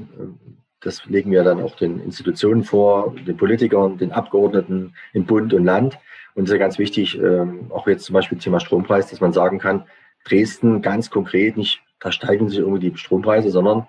[0.80, 5.64] Das legen wir dann auch den Institutionen vor, den Politikern, den Abgeordneten im Bund und
[5.64, 5.98] Land.
[6.34, 9.32] Und es ist ja ganz wichtig, ähm, auch jetzt zum Beispiel Thema Strompreis, dass man
[9.32, 9.84] sagen kann,
[10.24, 13.86] Dresden ganz konkret nicht, da steigen sich irgendwie die Strompreise, sondern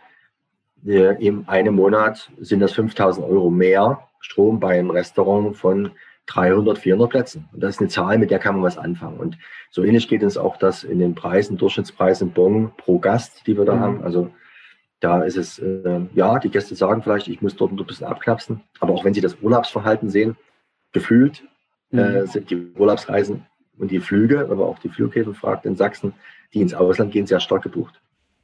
[0.86, 5.92] in einem Monat sind das 5000 Euro mehr Strom bei einem Restaurant von
[6.28, 7.50] 300, 400 Plätzen.
[7.52, 9.18] Und das ist eine Zahl, mit der kann man was anfangen.
[9.18, 9.38] Und
[9.70, 13.66] so ähnlich geht es auch das in den Preisen, Durchschnittspreisen Bon pro Gast, die wir
[13.66, 13.80] da mhm.
[13.80, 14.04] haben.
[14.04, 14.30] Also
[15.00, 18.62] da ist es, äh, ja, die Gäste sagen vielleicht, ich muss dort ein bisschen abknapsen.
[18.80, 20.38] Aber auch wenn sie das Urlaubsverhalten sehen,
[20.94, 21.44] gefühlt
[21.92, 22.00] äh, mhm.
[22.00, 23.46] äh, sind die Urlaubsreisen
[23.78, 26.14] und die Flüge, aber auch die Flughäfen fragt in Sachsen,
[26.54, 28.00] die ins Ausland gehen, sehr stark gebucht.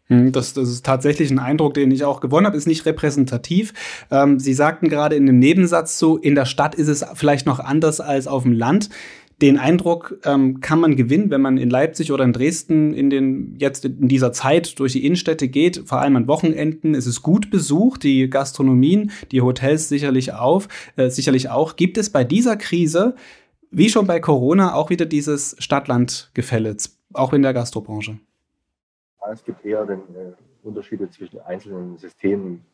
[0.10, 3.74] Hm, das, das ist tatsächlich ein Eindruck, den ich auch gewonnen habe, ist nicht repräsentativ.
[4.12, 7.60] Ähm, Sie sagten gerade in dem Nebensatz so, in der Stadt ist es vielleicht noch
[7.60, 8.90] anders als auf dem Land.
[9.42, 13.56] Den Eindruck ähm, kann man gewinnen, wenn man in Leipzig oder in Dresden in den
[13.58, 16.94] jetzt in dieser Zeit durch die Innenstädte geht, vor allem an Wochenenden.
[16.94, 20.68] Es ist gut besucht, die Gastronomien, die Hotels sicherlich auf,
[20.98, 21.78] äh, sicherlich auch.
[21.78, 23.16] Gibt es bei dieser Krise,
[23.72, 26.76] wie schon bei Corona, auch wieder dieses Stadt-Land-Gefälle,
[27.14, 28.20] auch in der Gastrobranche?
[29.32, 32.66] Es gibt eher den, äh, Unterschiede zwischen einzelnen Systemen,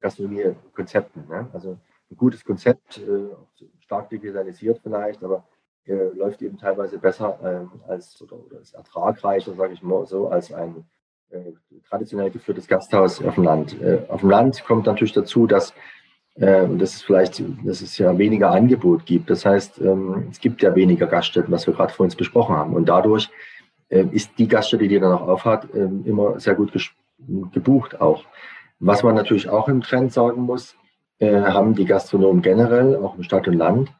[0.00, 1.26] Gastronomie-Konzepten.
[1.28, 1.48] Ne?
[1.52, 1.78] Also
[2.10, 5.44] ein gutes Konzept, äh, stark digitalisiert vielleicht, aber
[5.86, 10.28] äh, läuft eben teilweise besser äh, als oder, oder ist ertragreicher, sage ich mal so,
[10.28, 10.84] als ein
[11.30, 11.52] äh,
[11.88, 13.80] traditionell geführtes Gasthaus auf dem Land.
[13.80, 15.72] Äh, auf dem Land kommt natürlich dazu, dass
[16.34, 19.28] und das ist vielleicht, dass es ja weniger Angebot gibt.
[19.28, 22.72] Das heißt, ähm, es gibt ja weniger Gaststätten, was wir gerade vor uns besprochen haben.
[22.72, 23.28] Und dadurch
[24.00, 26.72] ist die Gaststätte, die dann auch aufhat, äh, immer sehr gut
[27.52, 28.24] gebucht auch.
[28.80, 30.74] Was man natürlich auch im Trend sagen muss,
[31.18, 33.92] äh, haben die Gastronomen generell, auch im Stadt und Land,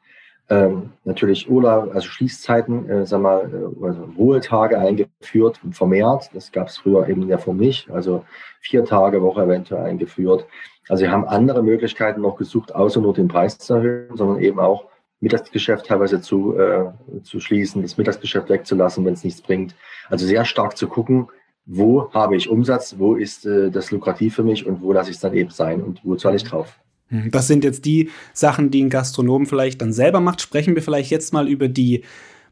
[0.50, 6.30] ähm, natürlich Urlaub, also Schließzeiten, äh, sag mal, äh, also Ruhetage eingeführt, vermehrt.
[6.34, 7.90] Das gab es früher eben der Form nicht.
[7.90, 8.24] Also
[8.60, 10.46] vier Tage Woche eventuell eingeführt.
[10.88, 14.58] Also wir haben andere Möglichkeiten noch gesucht, außer nur den Preis zu erhöhen, sondern eben
[14.58, 14.86] auch
[15.22, 16.90] Mittagsgeschäft teilweise zu, äh,
[17.22, 19.74] zu schließen, das Mittagsgeschäft wegzulassen, wenn es nichts bringt.
[20.10, 21.28] Also sehr stark zu gucken,
[21.64, 25.16] wo habe ich Umsatz, wo ist äh, das lukrativ für mich und wo lasse ich
[25.16, 26.76] es dann eben sein und wo zahle ich drauf.
[27.08, 30.40] Hm, das sind jetzt die Sachen, die ein Gastronom vielleicht dann selber macht.
[30.40, 32.02] Sprechen wir vielleicht jetzt mal über die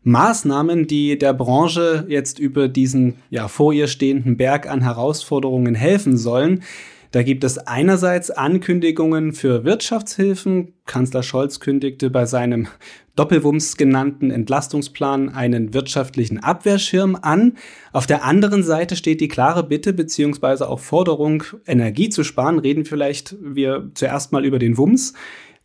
[0.05, 6.17] Maßnahmen, die der Branche jetzt über diesen ja vor ihr stehenden Berg an Herausforderungen helfen
[6.17, 6.63] sollen.
[7.13, 10.75] Da gibt es einerseits Ankündigungen für Wirtschaftshilfen.
[10.87, 12.69] Kanzler Scholz kündigte bei seinem
[13.17, 17.57] Doppelwumms genannten Entlastungsplan einen wirtschaftlichen Abwehrschirm an.
[17.93, 22.61] Auf der anderen Seite steht die klare Bitte beziehungsweise auch Forderung, Energie zu sparen.
[22.61, 25.13] Reden vielleicht wir zuerst mal über den Wumms.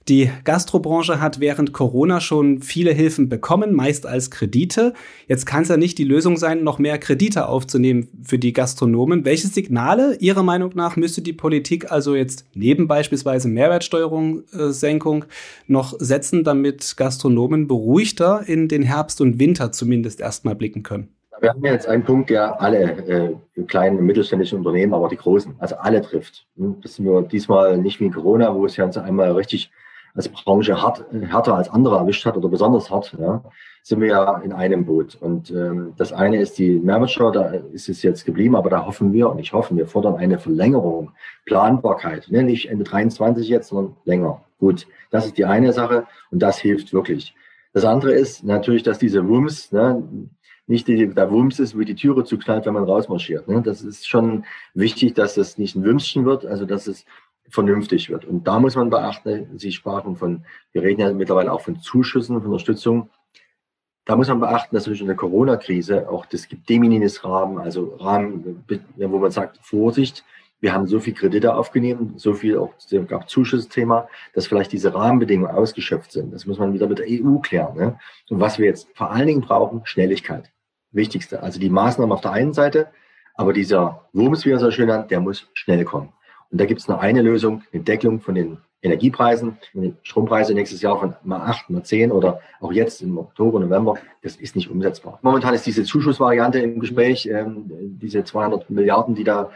[0.08, 4.94] Die Gastrobranche hat während Corona schon viele Hilfen bekommen, meist als Kredite.
[5.28, 9.26] Jetzt kann es ja nicht die Lösung sein, noch mehr Kredite aufzunehmen für die Gastronomen.
[9.26, 15.28] Welche Signale Ihrer Meinung nach müsste die Politik also jetzt neben beispielsweise Mehrwertsteuerungssenkung äh,
[15.66, 21.10] noch setzen, damit Gastronomen beruhigter in den Herbst und Winter zumindest erstmal blicken können?
[21.40, 25.56] Wir haben jetzt einen Punkt, der alle äh, kleinen und mittelständischen Unternehmen, aber die großen,
[25.58, 26.46] also alle trifft.
[26.56, 29.72] Das ist nur diesmal nicht wie Corona, wo es ja einmal richtig
[30.16, 33.44] als Branche hart, härter als andere erwischt hat oder besonders hart, ja,
[33.84, 35.16] sind wir ja in einem Boot.
[35.16, 39.12] Und ähm, das eine ist die Mehrwertsteuer, da ist es jetzt geblieben, aber da hoffen
[39.14, 41.12] wir, und ich hoffe, wir fordern eine Verlängerung,
[41.46, 42.44] Planbarkeit, ne?
[42.44, 44.42] nicht Ende 23 jetzt, sondern länger.
[44.58, 47.36] Gut, das ist die eine Sache und das hilft wirklich.
[47.74, 50.02] Das andere ist natürlich, dass diese Wumms, ne,
[50.68, 53.48] nicht die, der Wumms ist, wie die Türe zuknallt, wenn man rausmarschiert.
[53.48, 53.62] Ne?
[53.62, 57.06] Das ist schon wichtig, dass es nicht ein Wümschen wird, also dass es
[57.50, 58.26] vernünftig wird.
[58.26, 62.36] Und da muss man beachten, Sie sprachen von, wir reden ja mittlerweile auch von Zuschüssen,
[62.42, 63.10] von Unterstützung.
[64.06, 68.64] Da muss man beachten, dass durch eine Corona-Krise auch das gibt De Minimis-Rahmen, also Rahmen,
[68.98, 70.24] wo man sagt, Vorsicht,
[70.62, 74.94] wir haben so viel Kredite aufgenommen, so viel auch, es gab Zuschussthema, dass vielleicht diese
[74.94, 76.34] Rahmenbedingungen ausgeschöpft sind.
[76.34, 77.76] Das muss man wieder mit der EU klären.
[77.76, 78.00] Ne?
[78.30, 80.52] Und was wir jetzt vor allen Dingen brauchen, Schnelligkeit.
[80.92, 81.44] Wichtigste.
[81.44, 82.88] Also die Maßnahmen auf der einen Seite,
[83.36, 86.14] aber dieser Wurms, wie er so schön nennt, der muss schnell kommen.
[86.56, 90.82] Und da gibt es nur eine Lösung, eine Deckelung von den Energiepreisen, die Strompreise nächstes
[90.82, 94.70] Jahr von mal 8, mal 10 oder auch jetzt im Oktober, November, das ist nicht
[94.70, 95.20] umsetzbar.
[95.22, 97.66] Momentan ist diese Zuschussvariante im Gespräch, ähm,
[98.00, 99.50] diese 200 Milliarden, die da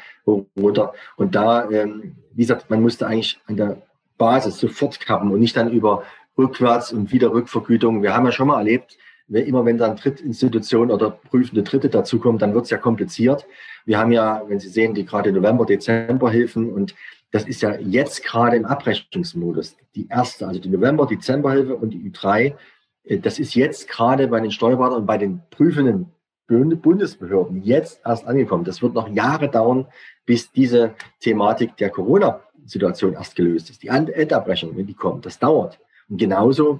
[0.58, 0.92] runter.
[1.16, 3.78] Und da, ähm, wie gesagt, man musste eigentlich an der
[4.18, 6.04] Basis sofort kappen und nicht dann über
[6.38, 8.04] Rückwärts- und Wiederrückvergütung.
[8.04, 8.98] Wir haben ja schon mal erlebt,
[9.30, 13.46] immer wenn dann Drittinstitutionen oder prüfende Dritte dazukommen, dann wird es ja kompliziert.
[13.86, 16.96] Wir haben ja, wenn Sie sehen, die gerade November, Dezember Hilfen und
[17.32, 19.78] das ist ja jetzt gerade im Abrechnungsmodus.
[19.96, 22.56] Die erste, also die November, Dezemberhilfe und die Ü3,
[23.04, 26.12] äh, das ist jetzt gerade bei den Steuerberatern und bei den prüfenden
[26.48, 28.63] Bundesbehörden jetzt erst angekommen.
[28.63, 29.86] Das wird noch Jahre dauern,
[30.26, 33.84] bis diese Thematik der Corona-Situation erst gelöst ist.
[33.84, 35.80] Die Endabrechnung, wenn die kommt, das dauert.
[36.10, 36.80] Und genauso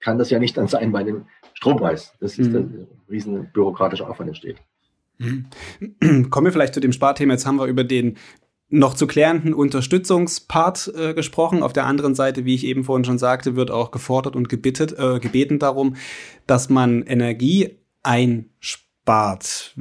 [0.00, 1.24] kann das ja nicht dann sein bei dem
[1.56, 2.12] Strompreis.
[2.20, 2.52] Das ist mhm.
[2.52, 4.58] der riesen bürokratische Aufwand entsteht.
[5.18, 5.46] Mhm.
[6.30, 7.32] Kommen wir vielleicht zu dem Sparthema.
[7.32, 8.16] Jetzt haben wir über den
[8.68, 11.62] noch zu klärenden Unterstützungspart äh, gesprochen.
[11.62, 14.98] Auf der anderen Seite, wie ich eben vorhin schon sagte, wird auch gefordert und gebittet,
[14.98, 15.96] äh, gebeten darum,
[16.46, 19.76] dass man Energie einspart.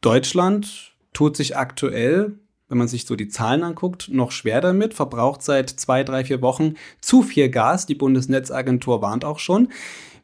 [0.00, 5.42] Deutschland tut sich aktuell, wenn man sich so die Zahlen anguckt, noch schwer damit, verbraucht
[5.42, 7.86] seit zwei, drei, vier Wochen zu viel Gas.
[7.86, 9.68] Die Bundesnetzagentur warnt auch schon.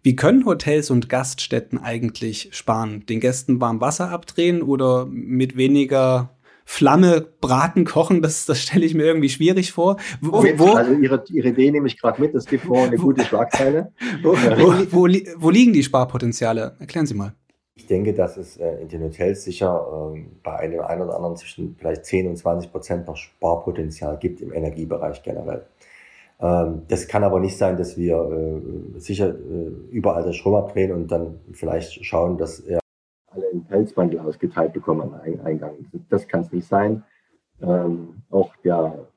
[0.03, 3.05] Wie können Hotels und Gaststätten eigentlich sparen?
[3.07, 6.31] Den Gästen warm Wasser abdrehen oder mit weniger
[6.65, 9.97] Flamme braten, kochen, das, das stelle ich mir irgendwie schwierig vor.
[10.21, 13.25] Wo, wo, also Ihre, Ihre Idee nehme ich gerade mit, es gibt morgen eine gute
[13.25, 13.93] Schlagzeile.
[14.23, 14.33] Wo,
[14.91, 16.77] wo, wo, liegen die Sparpotenziale?
[16.79, 17.35] Erklären Sie mal.
[17.75, 21.37] Ich denke, dass es äh, in den Hotels sicher äh, bei einem einen oder anderen
[21.37, 25.67] zwischen vielleicht 10 und 20 Prozent noch Sparpotenzial gibt im Energiebereich generell.
[26.41, 30.93] Ähm, das kann aber nicht sein, dass wir äh, sicher äh, überall den Strom abdrehen
[30.93, 32.81] und dann vielleicht schauen, dass er
[33.31, 35.75] alle einen Pelzmantel ausgeteilt bekommen am Eingang.
[36.09, 37.05] Das kann es nicht sein.
[37.63, 39.10] Ähm, auch der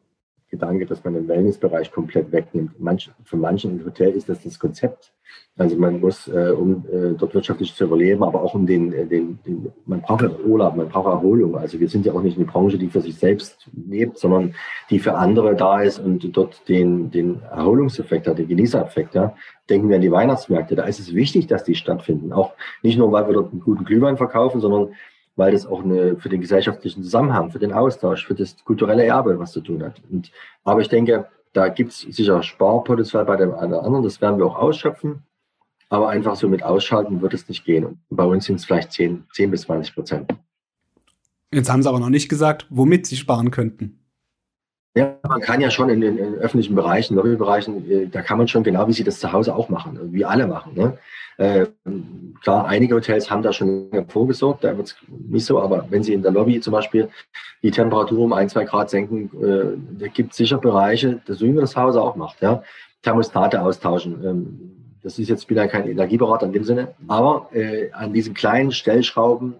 [0.53, 2.79] Gedanke, dass man den Wellnessbereich komplett wegnimmt.
[2.79, 5.11] Manch, für manchen Hotel ist das das Konzept.
[5.57, 9.05] Also man muss, äh, um äh, dort wirtschaftlich zu überleben, aber auch um den, äh,
[9.07, 11.57] den, den, man braucht Urlaub, man braucht Erholung.
[11.57, 14.53] Also wir sind ja auch nicht eine Branche, die für sich selbst lebt, sondern
[14.91, 19.15] die für andere da ist und dort den, den Erholungseffekt hat, den Genießereffekt.
[19.15, 19.35] Ja.
[19.69, 20.75] Denken wir an die Weihnachtsmärkte.
[20.75, 22.31] Da ist es wichtig, dass die stattfinden.
[22.31, 24.93] Auch nicht nur, weil wir dort einen guten Glühwein verkaufen, sondern
[25.35, 29.39] weil das auch eine, für den gesellschaftlichen Zusammenhang, für den Austausch, für das kulturelle Erbe
[29.39, 30.01] was zu tun hat.
[30.09, 30.31] Und,
[30.63, 34.37] aber ich denke, da gibt es sicher Sparpotenzial bei dem einen oder anderen, das werden
[34.37, 35.23] wir auch ausschöpfen.
[35.89, 37.85] Aber einfach so mit Ausschalten wird es nicht gehen.
[37.85, 40.33] Und bei uns sind es vielleicht 10, 10 bis 20 Prozent.
[41.53, 44.02] Jetzt haben Sie aber noch nicht gesagt, womit Sie sparen könnten.
[44.95, 48.63] Ja, man kann ja schon in den öffentlichen Bereichen, Lobbybereichen, äh, da kann man schon
[48.63, 50.73] genau, wie Sie das zu Hause auch machen, wie alle machen.
[50.75, 50.97] Ne?
[51.37, 51.65] Äh,
[52.43, 56.13] klar, einige Hotels haben da schon vorgesorgt, da wird es nicht so, aber wenn Sie
[56.13, 57.09] in der Lobby zum Beispiel
[57.63, 61.45] die Temperatur um ein, zwei Grad senken, äh, da gibt es sicher Bereiche, das so
[61.45, 62.61] wie man das Hause auch macht, ja,
[63.01, 64.23] Thermostate austauschen.
[64.23, 64.59] Ähm,
[65.01, 69.55] das ist jetzt wieder kein Energieberater in dem Sinne, aber äh, an diesen kleinen Stellschrauben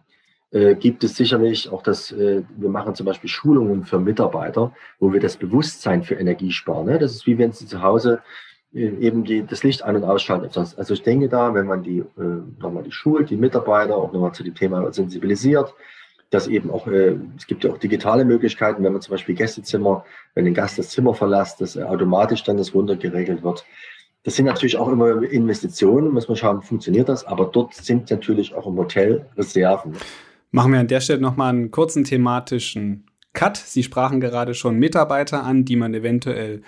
[0.53, 5.11] äh, gibt es sicherlich auch das, äh, wir machen zum Beispiel Schulungen für Mitarbeiter, wo
[5.11, 6.85] wir das Bewusstsein für Energie sparen.
[6.85, 6.99] Ne?
[6.99, 8.21] Das ist wie wenn Sie zu Hause
[8.73, 10.49] äh, eben die, das Licht an- und ausschalten.
[10.55, 12.05] Also ich denke da, wenn man die äh,
[12.59, 15.73] nochmal die schult, die Mitarbeiter auch nochmal zu dem Thema sensibilisiert,
[16.29, 20.05] dass eben auch, äh, es gibt ja auch digitale Möglichkeiten, wenn man zum Beispiel Gästezimmer,
[20.35, 23.65] wenn ein Gast das Zimmer verlässt, dass automatisch dann das runtergeregelt wird.
[24.23, 28.53] Das sind natürlich auch immer Investitionen, muss man schauen, funktioniert das, aber dort sind natürlich
[28.53, 29.93] auch im Hotel Reserven.
[30.55, 33.57] Machen wir an der Stelle nochmal einen kurzen thematischen Cut.
[33.57, 36.61] Sie sprachen gerade schon Mitarbeiter an, die man eventuell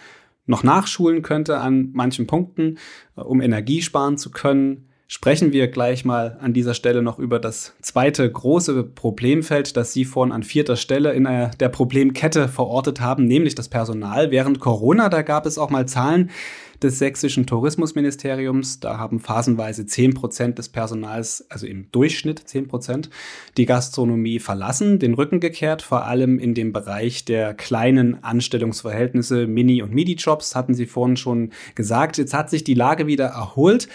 [0.47, 2.79] noch nachschulen könnte an manchen Punkten,
[3.15, 4.89] äh, um Energie sparen zu können.
[5.07, 10.03] Sprechen wir gleich mal an dieser Stelle noch über das zweite große Problemfeld, das Sie
[10.03, 14.31] vorhin an vierter Stelle in der Problemkette verortet haben, nämlich das Personal.
[14.31, 16.31] Während Corona, da gab es auch mal Zahlen,
[16.81, 18.79] des sächsischen Tourismusministeriums.
[18.79, 23.09] Da haben phasenweise 10 Prozent des Personals, also im Durchschnitt 10 Prozent,
[23.57, 29.81] die Gastronomie verlassen, den Rücken gekehrt, vor allem in dem Bereich der kleinen Anstellungsverhältnisse, Mini-
[29.81, 32.17] und Midi-Jobs, hatten Sie vorhin schon gesagt.
[32.17, 33.87] Jetzt hat sich die Lage wieder erholt.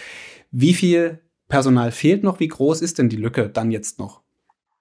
[0.51, 2.39] Wie viel Personal fehlt noch?
[2.39, 4.21] Wie groß ist denn die Lücke dann jetzt noch?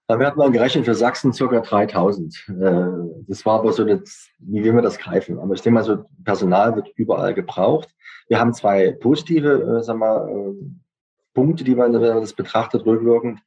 [0.09, 1.61] Da wird man gerechnet für Sachsen ca.
[1.61, 2.35] 3000.
[2.49, 2.83] Äh,
[3.29, 4.03] das war aber so, eine,
[4.41, 5.39] wie will man das greifen?
[5.39, 7.95] Aber ich denke mal, so Personal wird überall gebraucht.
[8.27, 10.55] Wir haben zwei positive, äh, sag mal, äh,
[11.33, 13.39] Punkte, die man, man das betrachtet, rückwirkend.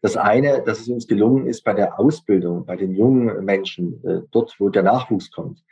[0.00, 4.00] Das eine, dass es uns gelungen ist, bei der Ausbildung, bei den jungen Menschen,
[4.32, 5.62] dort, wo der Nachwuchs kommt,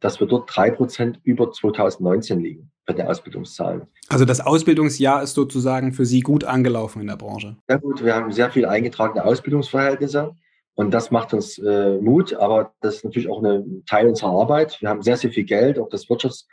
[0.00, 3.82] dass wir dort drei Prozent über 2019 liegen bei den Ausbildungszahlen.
[4.08, 7.56] Also das Ausbildungsjahr ist sozusagen für Sie gut angelaufen in der Branche.
[7.68, 10.36] Ja gut, wir haben sehr viel eingetragene Ausbildungsverhältnisse
[10.74, 14.80] und das macht uns äh, Mut, aber das ist natürlich auch ein Teil unserer Arbeit.
[14.80, 16.46] Wir haben sehr, sehr viel Geld, auch das Wirtschafts-,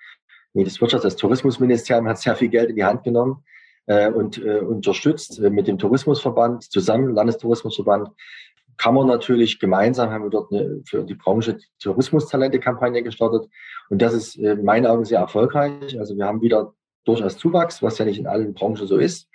[0.54, 3.44] nee, das Wirtschafts-, das Tourismusministerium hat sehr viel Geld in die Hand genommen
[3.88, 8.10] äh, und äh, unterstützt äh, mit dem Tourismusverband zusammen, Landestourismusverband,
[8.78, 13.50] kann man natürlich gemeinsam, haben wir dort eine, für die Branche Tourismustalente-Kampagne gestartet.
[13.90, 16.00] Und das ist in meinen Augen sehr erfolgreich.
[16.00, 16.74] Also wir haben wieder
[17.06, 19.30] durchaus Zuwachs, was ja nicht in allen Branchen so ist.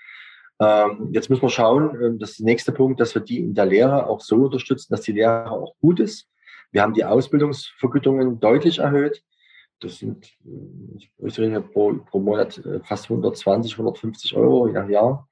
[0.59, 3.55] Ähm, jetzt müssen wir schauen, ähm, das ist der nächste Punkt, dass wir die in
[3.55, 6.29] der Lehre auch so unterstützen, dass die Lehre auch gut ist.
[6.73, 9.23] Wir haben die Ausbildungsvergütungen deutlich erhöht.
[9.81, 14.89] Das sind, äh, ich rede pro, pro Monat äh, fast 120, 150 Euro je nach
[14.89, 15.29] Jahr.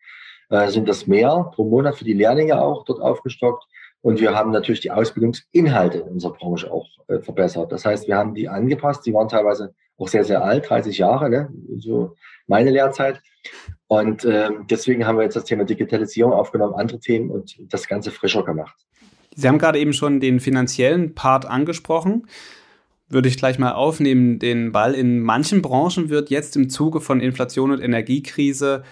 [0.50, 3.64] Äh, sind das mehr pro Monat für die Lehrlinge auch dort aufgestockt.
[4.04, 7.72] Und wir haben natürlich die Ausbildungsinhalte in unserer Branche auch äh, verbessert.
[7.72, 9.06] Das heißt, wir haben die angepasst.
[9.06, 11.48] Die waren teilweise auch sehr, sehr alt, 30 Jahre, ne?
[11.78, 12.14] so
[12.46, 13.22] meine Lehrzeit.
[13.86, 18.10] Und äh, deswegen haben wir jetzt das Thema Digitalisierung aufgenommen, andere Themen und das Ganze
[18.10, 18.76] frischer gemacht.
[19.34, 22.26] Sie haben gerade eben schon den finanziellen Part angesprochen.
[23.08, 24.92] Würde ich gleich mal aufnehmen, den Ball.
[24.92, 28.82] In manchen Branchen wird jetzt im Zuge von Inflation und Energiekrise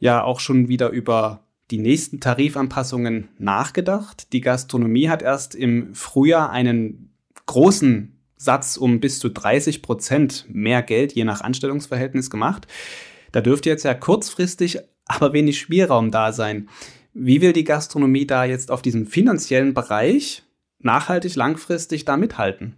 [0.00, 4.32] ja auch schon wieder über die nächsten Tarifanpassungen nachgedacht.
[4.32, 7.10] Die Gastronomie hat erst im Frühjahr einen
[7.46, 12.66] großen Satz um bis zu 30 Prozent mehr Geld je nach Anstellungsverhältnis gemacht.
[13.32, 16.68] Da dürfte jetzt ja kurzfristig aber wenig Spielraum da sein.
[17.14, 20.42] Wie will die Gastronomie da jetzt auf diesem finanziellen Bereich
[20.80, 22.76] nachhaltig langfristig da mithalten?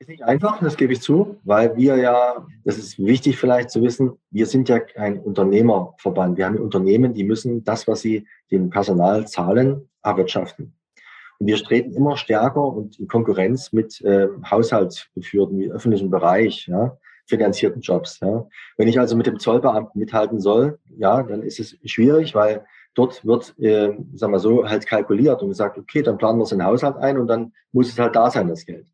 [0.00, 3.80] Ist nicht einfach, das gebe ich zu, weil wir ja, das ist wichtig vielleicht zu
[3.82, 6.36] wissen, wir sind ja kein Unternehmerverband.
[6.36, 10.74] Wir haben Unternehmen, die müssen das, was sie dem Personal zahlen, erwirtschaften.
[11.38, 16.96] Und wir treten immer stärker und in Konkurrenz mit äh, haushaltsgeführten, wie öffentlichen Bereich, ja,
[17.26, 18.20] finanzierten Jobs.
[18.20, 18.46] Ja.
[18.76, 22.64] Wenn ich also mit dem Zollbeamten mithalten soll, ja, dann ist es schwierig, weil
[22.94, 26.52] dort wird, äh, sagen wir so, halt kalkuliert und gesagt, okay, dann planen wir es
[26.52, 28.86] in den Haushalt ein und dann muss es halt da sein, das Geld.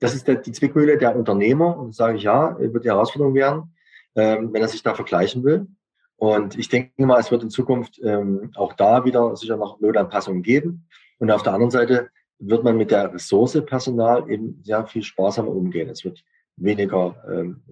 [0.00, 3.74] Das ist der, die Zwickmühle der Unternehmer und sage ich ja, wird die Herausforderung werden,
[4.16, 5.66] ähm, wenn er sich da vergleichen will.
[6.16, 10.42] Und ich denke mal, es wird in Zukunft ähm, auch da wieder sicher noch Notanpassungen
[10.42, 10.86] geben.
[11.18, 15.48] Und auf der anderen Seite wird man mit der Ressource Personal eben sehr viel sparsamer
[15.48, 15.88] umgehen.
[15.88, 16.24] Es wird
[16.56, 17.62] weniger ähm,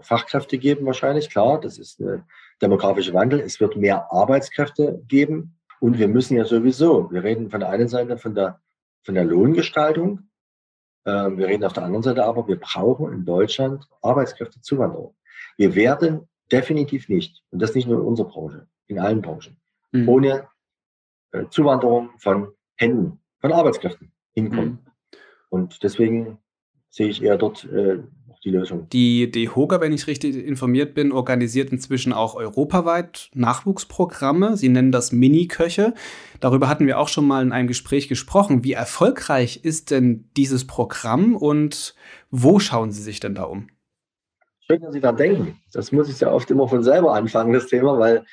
[0.00, 2.26] Fachkräfte geben wahrscheinlich, klar, das ist der
[2.60, 3.40] demografische Wandel.
[3.40, 7.88] Es wird mehr Arbeitskräfte geben und wir müssen ja sowieso, wir reden von der einen
[7.88, 8.60] Seite von der,
[9.04, 10.28] von der Lohngestaltung,
[11.12, 15.14] wir reden auf der anderen Seite aber, wir brauchen in Deutschland Arbeitskräftezuwanderung.
[15.56, 19.56] Wir werden definitiv nicht, und das nicht nur in unserer Branche, in allen Branchen,
[19.92, 20.08] mhm.
[20.08, 20.48] ohne
[21.32, 24.70] äh, Zuwanderung von Händen, von Arbeitskräften hinkommen.
[24.70, 25.18] Mhm.
[25.48, 26.38] Und deswegen
[26.90, 28.02] sehe ich eher dort äh,
[28.46, 28.88] die Lösung.
[28.90, 34.56] Die DEHOGA, wenn ich richtig informiert bin, organisiert inzwischen auch europaweit Nachwuchsprogramme.
[34.56, 35.94] Sie nennen das Mini-Köche.
[36.38, 38.62] Darüber hatten wir auch schon mal in einem Gespräch gesprochen.
[38.62, 41.96] Wie erfolgreich ist denn dieses Programm und
[42.30, 43.66] wo schauen Sie sich denn da um?
[44.60, 45.60] Schön, dass Sie da denken.
[45.72, 48.24] Das muss ich ja oft immer von selber anfangen, das Thema, weil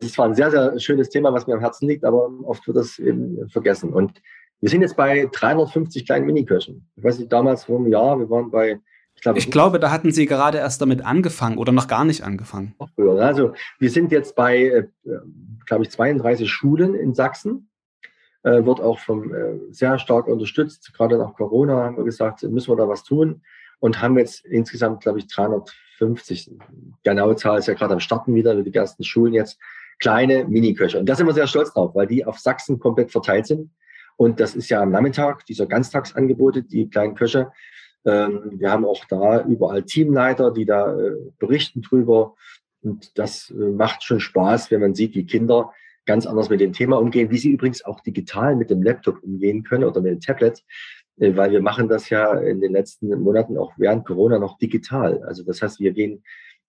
[0.00, 2.76] ist zwar ein sehr, sehr schönes Thema, was mir am Herzen liegt, aber oft wird
[2.76, 3.92] das eben vergessen.
[3.92, 4.20] Und
[4.60, 6.86] wir sind jetzt bei 350 kleinen Minikirchen.
[6.96, 8.80] Ich weiß nicht, damals vor einem Jahr, wir waren bei
[9.20, 12.24] ich glaube, ich glaube, da hatten Sie gerade erst damit angefangen oder noch gar nicht
[12.24, 12.74] angefangen.
[12.96, 13.20] Ne?
[13.20, 14.86] Also wir sind jetzt bei, äh,
[15.66, 17.68] glaube ich, 32 Schulen in Sachsen.
[18.44, 20.94] Äh, wird auch vom, äh, sehr stark unterstützt.
[20.94, 23.42] Gerade nach Corona haben wir gesagt, müssen wir da was tun
[23.78, 26.52] und haben jetzt insgesamt, glaube ich, 350.
[27.02, 29.58] Genaue Zahl ist ja gerade am Starten wieder, wie die ersten Schulen jetzt.
[29.98, 30.98] Kleine Miniköche.
[30.98, 33.70] Und da sind wir sehr stolz drauf, weil die auf Sachsen komplett verteilt sind.
[34.16, 37.52] Und das ist ja am Nachmittag, dieser Ganztagsangebote, die kleinen Köche.
[38.04, 42.34] Ähm, wir haben auch da überall Teamleiter, die da äh, berichten drüber.
[42.82, 45.72] Und das äh, macht schon Spaß, wenn man sieht, wie Kinder
[46.06, 49.62] ganz anders mit dem Thema umgehen, wie sie übrigens auch digital mit dem Laptop umgehen
[49.62, 50.64] können oder mit dem Tablet,
[51.18, 55.22] äh, weil wir machen das ja in den letzten Monaten auch während Corona noch digital.
[55.24, 56.24] Also das heißt, wir gehen,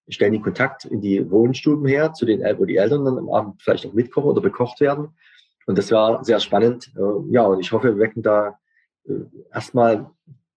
[0.10, 3.62] stellen den Kontakt in die Wohnstuben her, zu den, wo die Eltern dann am Abend
[3.62, 5.16] vielleicht auch mitkochen oder bekocht werden.
[5.66, 6.92] Und das war sehr spannend.
[7.30, 8.60] Ja, und ich hoffe, wir wecken da
[9.54, 10.10] erstmal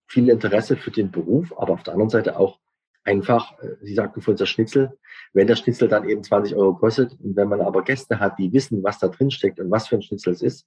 [0.07, 2.59] viel Interesse für den Beruf, aber auf der anderen Seite auch
[3.05, 4.97] einfach, äh, Sie sagten von der Schnitzel,
[5.33, 8.53] wenn der Schnitzel dann eben 20 Euro kostet und wenn man aber Gäste hat, die
[8.53, 10.67] wissen, was da drin steckt und was für ein Schnitzel es ist,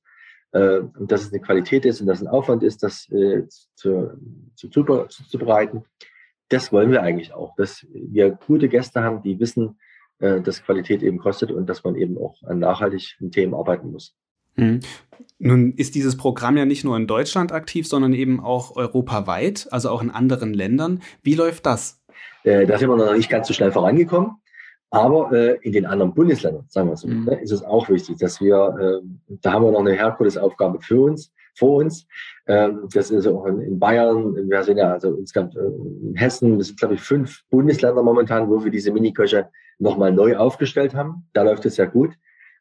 [0.51, 3.47] äh, und dass es eine Qualität ist und dass es ein Aufwand ist, das äh,
[3.47, 4.11] zu,
[4.55, 5.83] zu, zu, zu bereiten,
[6.49, 9.77] das wollen wir eigentlich auch, dass wir gute Gäste haben, die wissen,
[10.19, 14.15] äh, dass Qualität eben kostet und dass man eben auch an nachhaltigen Themen arbeiten muss.
[14.57, 14.81] Mhm.
[15.39, 19.89] Nun ist dieses Programm ja nicht nur in Deutschland aktiv, sondern eben auch europaweit, also
[19.89, 21.01] auch in anderen Ländern.
[21.21, 22.01] Wie läuft das?
[22.43, 24.31] Äh, da sind wir noch nicht ganz so schnell vorangekommen.
[24.89, 27.25] Aber äh, in den anderen Bundesländern, sagen wir so, mhm.
[27.25, 29.07] ne, ist es auch wichtig, dass wir, äh,
[29.41, 32.07] da haben wir noch eine Herkulesaufgabe für uns, vor uns.
[32.47, 36.57] Ähm, das ist auch in, in, Bayern, wir sind ja also insgesamt äh, in Hessen,
[36.57, 41.27] das sind glaube ich fünf Bundesländer momentan, wo wir diese Miniköche nochmal neu aufgestellt haben.
[41.33, 42.13] Da läuft es sehr gut.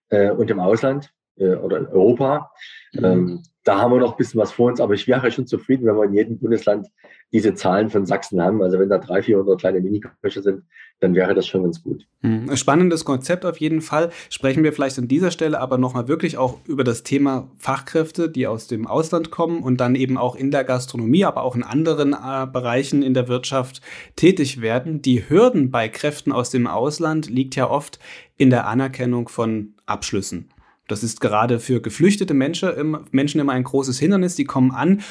[0.09, 2.51] Äh, und im Ausland, äh, oder in Europa.
[2.93, 3.05] Mhm.
[3.05, 5.87] Ähm, da haben wir noch ein bisschen was vor uns, aber ich wäre schon zufrieden,
[5.87, 6.87] wenn wir in jedem Bundesland
[7.33, 8.63] diese Zahlen von Sachsen haben.
[8.63, 10.63] Also wenn da 300, 400 kleine Miniköche sind,
[11.01, 12.07] dann wäre das schon ganz gut.
[12.23, 12.57] Mhm.
[12.57, 14.11] Spannendes Konzept auf jeden Fall.
[14.31, 18.47] Sprechen wir vielleicht an dieser Stelle aber nochmal wirklich auch über das Thema Fachkräfte, die
[18.47, 22.13] aus dem Ausland kommen und dann eben auch in der Gastronomie, aber auch in anderen
[22.13, 23.83] äh, Bereichen in der Wirtschaft
[24.15, 25.03] tätig werden.
[25.03, 27.99] Die Hürden bei Kräften aus dem Ausland liegt ja oft
[28.37, 30.51] in der Anerkennung von Abschlüssen.
[30.89, 34.37] Das ist gerade für geflüchtete Menschen, Menschen immer ein großes Hindernis.
[34.37, 35.03] Die kommen an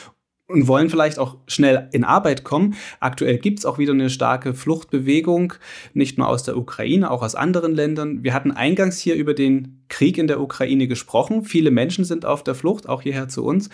[0.47, 2.75] und wollen vielleicht auch schnell in Arbeit kommen.
[2.99, 5.53] Aktuell gibt es auch wieder eine starke Fluchtbewegung,
[5.93, 8.23] nicht nur aus der Ukraine, auch aus anderen Ländern.
[8.23, 11.43] Wir hatten eingangs hier über den Krieg in der Ukraine gesprochen.
[11.43, 13.69] Viele Menschen sind auf der Flucht, auch hierher zu uns.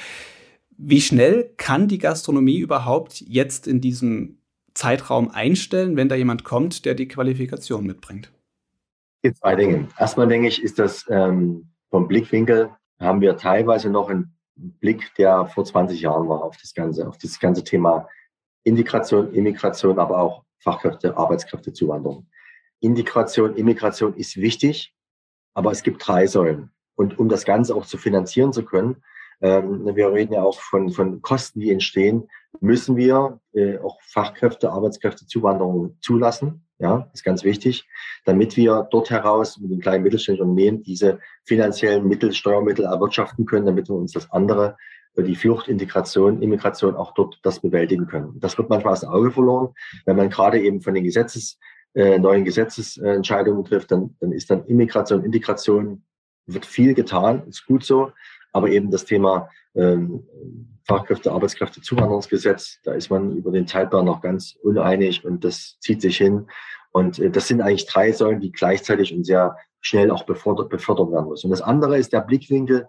[0.77, 4.37] Wie schnell kann die Gastronomie überhaupt jetzt in diesem
[4.73, 8.31] Zeitraum einstellen, wenn da jemand kommt, der die Qualifikation mitbringt?
[9.21, 9.89] Jetzt zwei Dinge.
[9.99, 15.45] Erstmal denke ich, ist das ähm, vom Blickwinkel haben wir teilweise noch einen Blick, der
[15.45, 18.07] vor 20 Jahren war auf das Ganze, auf das ganze Thema
[18.63, 22.27] Integration, Immigration, aber auch Fachkräfte, Arbeitskräftezuwanderung.
[22.79, 24.95] Integration, Immigration ist wichtig,
[25.53, 26.71] aber es gibt drei Säulen.
[26.95, 29.03] Und um das Ganze auch zu finanzieren zu können,
[29.41, 32.27] ähm, wir reden ja auch von, von Kosten, die entstehen,
[32.59, 36.65] müssen wir äh, auch Fachkräfte, Arbeitskräftezuwanderung zulassen.
[36.79, 37.87] Ja, ist ganz wichtig,
[38.25, 43.67] damit wir dort heraus mit den kleinen mittelständischen Unternehmen diese finanziellen Mittel, Steuermittel erwirtschaften können,
[43.67, 44.77] damit wir uns das andere,
[45.15, 48.39] die Flucht, Integration, Immigration auch dort das bewältigen können.
[48.39, 49.75] Das wird manchmal aus dem Auge verloren,
[50.05, 51.59] wenn man gerade eben von den Gesetzes,
[51.93, 56.03] äh, neuen Gesetzesentscheidungen trifft, dann, dann ist dann Immigration, Integration,
[56.47, 58.11] wird viel getan, ist gut so,
[58.51, 60.23] aber eben das Thema ähm,
[60.85, 66.01] Fachkräfte, Arbeitskräfte, Zuwanderungsgesetz, da ist man über den Zeitplan noch ganz uneinig und das zieht
[66.01, 66.47] sich hin.
[66.91, 71.11] Und äh, das sind eigentlich drei Säulen, die gleichzeitig und sehr schnell auch befördert, befördert
[71.11, 71.47] werden müssen.
[71.47, 72.87] Und das andere ist der Blickwinkel.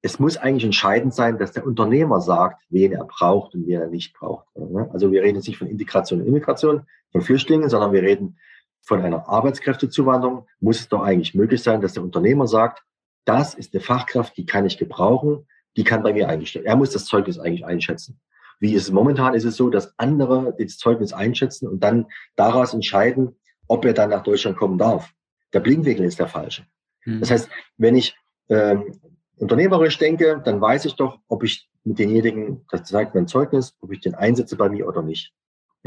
[0.00, 3.88] Es muss eigentlich entscheidend sein, dass der Unternehmer sagt, wen er braucht und wen er
[3.88, 4.46] nicht braucht.
[4.92, 8.38] Also wir reden jetzt nicht von Integration und Immigration, von Flüchtlingen, sondern wir reden
[8.82, 10.46] von einer Arbeitskräftezuwanderung.
[10.60, 12.84] Muss es doch eigentlich möglich sein, dass der Unternehmer sagt,
[13.28, 16.64] das ist eine Fachkraft, die kann ich gebrauchen, die kann bei mir eingestellt.
[16.64, 18.18] Er muss das Zeugnis eigentlich einschätzen.
[18.58, 19.34] Wie ist es momentan?
[19.34, 22.06] Ist es so, dass andere das Zeugnis einschätzen und dann
[22.36, 23.36] daraus entscheiden,
[23.68, 25.12] ob er dann nach Deutschland kommen darf.
[25.52, 26.66] Der Blinkwinkel ist der falsche.
[27.04, 27.20] Mhm.
[27.20, 28.16] Das heißt, wenn ich
[28.48, 28.98] ähm,
[29.36, 33.92] unternehmerisch denke, dann weiß ich doch, ob ich mit denjenigen, das zeigt mein Zeugnis, ob
[33.92, 35.32] ich den einsetze bei mir oder nicht.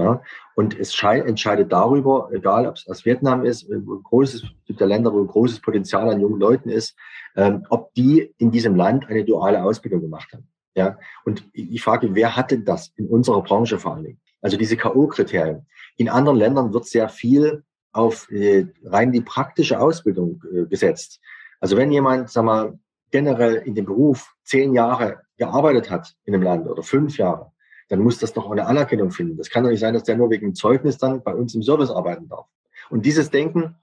[0.02, 0.22] Ja,
[0.56, 5.20] und es entscheidet darüber, egal ob es aus Vietnam ist, wo großes, gibt Länder, wo
[5.22, 6.96] ein großes Potenzial an jungen Leuten ist,
[7.36, 10.48] ähm, ob die in diesem Land eine duale Ausbildung gemacht haben.
[10.74, 14.22] Ja, und ich frage, wer hat denn das in unserer Branche vor allen Dingen?
[14.42, 15.66] Also diese K.O.-Kriterien.
[15.98, 21.20] In anderen Ländern wird sehr viel auf äh, rein die praktische Ausbildung äh, gesetzt.
[21.60, 22.80] Also wenn jemand, sag mal,
[23.12, 27.51] generell in dem Beruf zehn Jahre gearbeitet hat in einem Land oder fünf Jahre,
[27.92, 29.36] dann muss das doch eine Anerkennung finden.
[29.36, 31.90] Das kann doch nicht sein, dass der nur wegen Zeugnis dann bei uns im Service
[31.92, 32.46] arbeiten darf.
[32.90, 33.76] Und dieses Denken,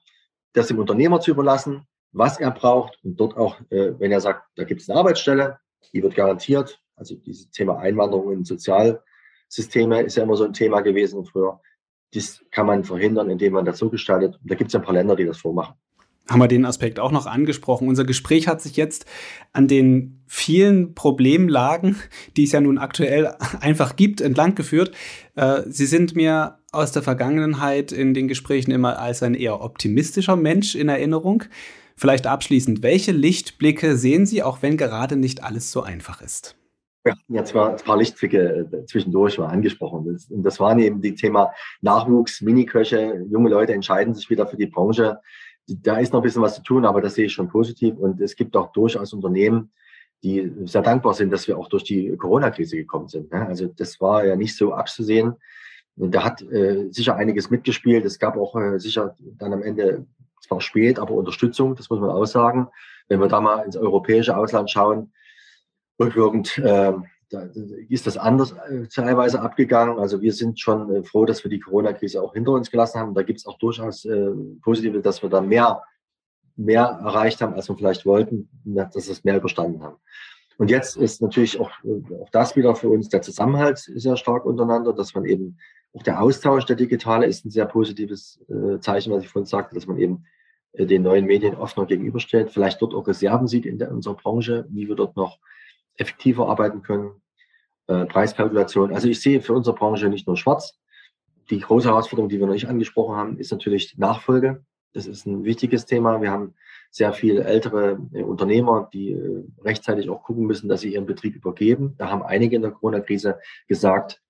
[0.54, 4.46] das dem Unternehmer zu überlassen, was er braucht und dort auch, äh, wenn er sagt,
[4.56, 5.58] da gibt es eine Arbeitsstelle,
[5.92, 6.80] die wird garantiert.
[6.96, 11.60] Also dieses Thema Einwanderung in Sozialsysteme ist ja immer so ein Thema gewesen früher.
[12.14, 14.38] Das kann man verhindern, indem man das so gestaltet.
[14.40, 15.74] Und da gibt es ein paar Länder, die das vormachen
[16.28, 17.88] haben wir den Aspekt auch noch angesprochen.
[17.88, 19.06] Unser Gespräch hat sich jetzt
[19.52, 21.96] an den vielen Problemlagen,
[22.36, 24.92] die es ja nun aktuell einfach gibt, entlang geführt.
[25.36, 30.36] Äh, Sie sind mir aus der Vergangenheit in den Gesprächen immer als ein eher optimistischer
[30.36, 31.44] Mensch in Erinnerung.
[31.96, 36.56] Vielleicht abschließend, welche Lichtblicke sehen Sie, auch wenn gerade nicht alles so einfach ist?
[37.04, 40.18] Wir hatten ja zwar ein paar Lichtblicke äh, zwischendurch mal angesprochen.
[40.30, 43.24] Und das waren eben die Thema Nachwuchs, Miniköche.
[43.30, 45.18] Junge Leute entscheiden sich wieder für die Branche
[45.68, 47.96] da ist noch ein bisschen was zu tun, aber das sehe ich schon positiv.
[47.96, 49.70] Und es gibt auch durchaus Unternehmen,
[50.22, 53.30] die sehr dankbar sind, dass wir auch durch die Corona-Krise gekommen sind.
[53.30, 53.46] Ne?
[53.46, 55.34] Also das war ja nicht so abzusehen.
[55.96, 58.04] Und da hat äh, sicher einiges mitgespielt.
[58.04, 60.06] Es gab auch äh, sicher dann am Ende
[60.40, 62.68] zwar spät, aber Unterstützung, das muss man auch sagen.
[63.08, 65.12] Wenn wir da mal ins europäische Ausland schauen,
[66.00, 66.92] rückwirkend äh,
[67.30, 67.46] da
[67.88, 69.98] ist das anders äh, teilweise abgegangen.
[69.98, 73.14] Also wir sind schon äh, froh, dass wir die Corona-Krise auch hinter uns gelassen haben.
[73.14, 74.30] Da gibt es auch durchaus äh,
[74.62, 75.82] positive, dass wir da mehr,
[76.56, 79.96] mehr erreicht haben, als wir vielleicht wollten, dass wir es mehr überstanden haben.
[80.56, 84.44] Und jetzt ist natürlich auch, äh, auch das wieder für uns der Zusammenhalt sehr stark
[84.44, 85.58] untereinander, dass man eben
[85.94, 89.74] auch der Austausch der Digitale ist ein sehr positives äh, Zeichen, was ich vorhin sagte,
[89.74, 90.24] dass man eben
[90.72, 94.66] äh, den neuen Medien offener gegenüberstellt, vielleicht dort auch Reserven sieht in der, unserer Branche,
[94.70, 95.38] wie wir dort noch
[95.98, 97.20] effektiver arbeiten können.
[97.88, 98.92] Äh, Preiskalkulation.
[98.92, 100.78] Also ich sehe für unsere Branche nicht nur schwarz.
[101.50, 104.64] Die große Herausforderung, die wir noch nicht angesprochen haben, ist natürlich Nachfolge.
[104.92, 106.20] Das ist ein wichtiges Thema.
[106.20, 106.54] Wir haben
[106.90, 111.36] sehr viele ältere äh, Unternehmer, die äh, rechtzeitig auch gucken müssen, dass sie ihren Betrieb
[111.36, 111.94] übergeben.
[111.98, 113.38] Da haben einige in der Corona-Krise
[113.68, 114.22] gesagt,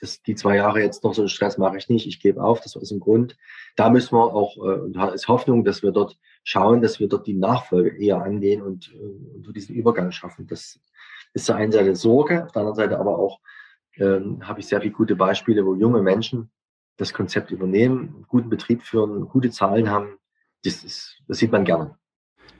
[0.00, 2.60] das, die zwei Jahre jetzt noch so einen Stress mache ich nicht, ich gebe auf,
[2.60, 3.36] das ist ein Grund.
[3.76, 7.08] Da müssen wir auch, äh, und da ist Hoffnung, dass wir dort schauen, dass wir
[7.08, 10.46] dort die Nachfolge eher angehen und, und diesen Übergang schaffen.
[10.46, 10.80] Das
[11.34, 13.40] ist zur einen Seite Sorge, auf der anderen Seite aber auch
[13.96, 16.50] ähm, habe ich sehr viele gute Beispiele, wo junge Menschen
[16.96, 20.18] das Konzept übernehmen, einen guten Betrieb führen, gute Zahlen haben.
[20.64, 21.96] Das, ist, das sieht man gerne.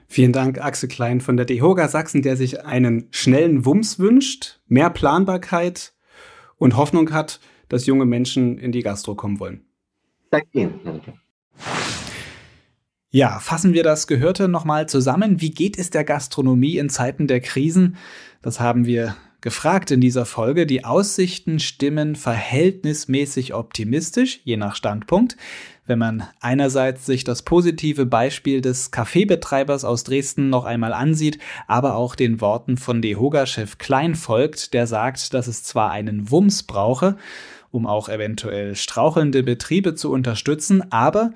[0.07, 4.89] Vielen Dank, Axel Klein von der DEHOGA Sachsen, der sich einen schnellen Wumms wünscht, mehr
[4.89, 5.93] Planbarkeit
[6.57, 9.65] und Hoffnung hat, dass junge Menschen in die Gastro kommen wollen.
[10.29, 10.79] Danke Ihnen.
[10.83, 11.13] Danke.
[13.15, 15.39] Ja, fassen wir das Gehörte nochmal zusammen.
[15.39, 17.95] Wie geht es der Gastronomie in Zeiten der Krisen?
[18.41, 20.65] Das haben wir gefragt in dieser Folge.
[20.65, 25.37] Die Aussichten stimmen verhältnismäßig optimistisch, je nach Standpunkt.
[25.85, 31.37] Wenn man einerseits sich das positive Beispiel des Kaffeebetreibers aus Dresden noch einmal ansieht,
[31.67, 36.63] aber auch den Worten von Dehoga-Chef Klein folgt, der sagt, dass es zwar einen Wumms
[36.63, 37.17] brauche,
[37.69, 41.29] um auch eventuell strauchelnde Betriebe zu unterstützen, aber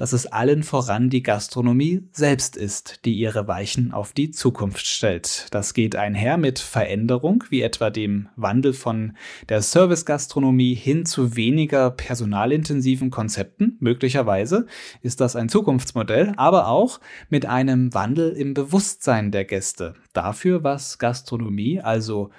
[0.00, 5.48] dass es allen voran die Gastronomie selbst ist, die ihre Weichen auf die Zukunft stellt.
[5.50, 9.14] Das geht einher mit Veränderung, wie etwa dem Wandel von
[9.50, 13.76] der Servicegastronomie hin zu weniger personalintensiven Konzepten.
[13.78, 14.64] Möglicherweise
[15.02, 16.98] ist das ein Zukunftsmodell, aber auch
[17.28, 19.96] mit einem Wandel im Bewusstsein der Gäste.
[20.14, 22.30] Dafür, was Gastronomie, also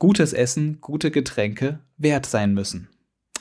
[0.00, 2.88] gutes Essen, gute Getränke wert sein müssen.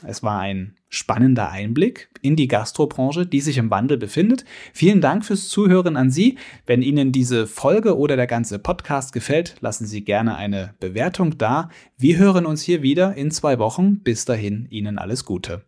[0.05, 4.45] Es war ein spannender Einblick in die Gastrobranche, die sich im Wandel befindet.
[4.73, 6.37] Vielen Dank fürs Zuhören an Sie.
[6.65, 11.69] Wenn Ihnen diese Folge oder der ganze Podcast gefällt, lassen Sie gerne eine Bewertung da.
[11.97, 14.01] Wir hören uns hier wieder in zwei Wochen.
[14.01, 15.63] Bis dahin Ihnen alles Gute.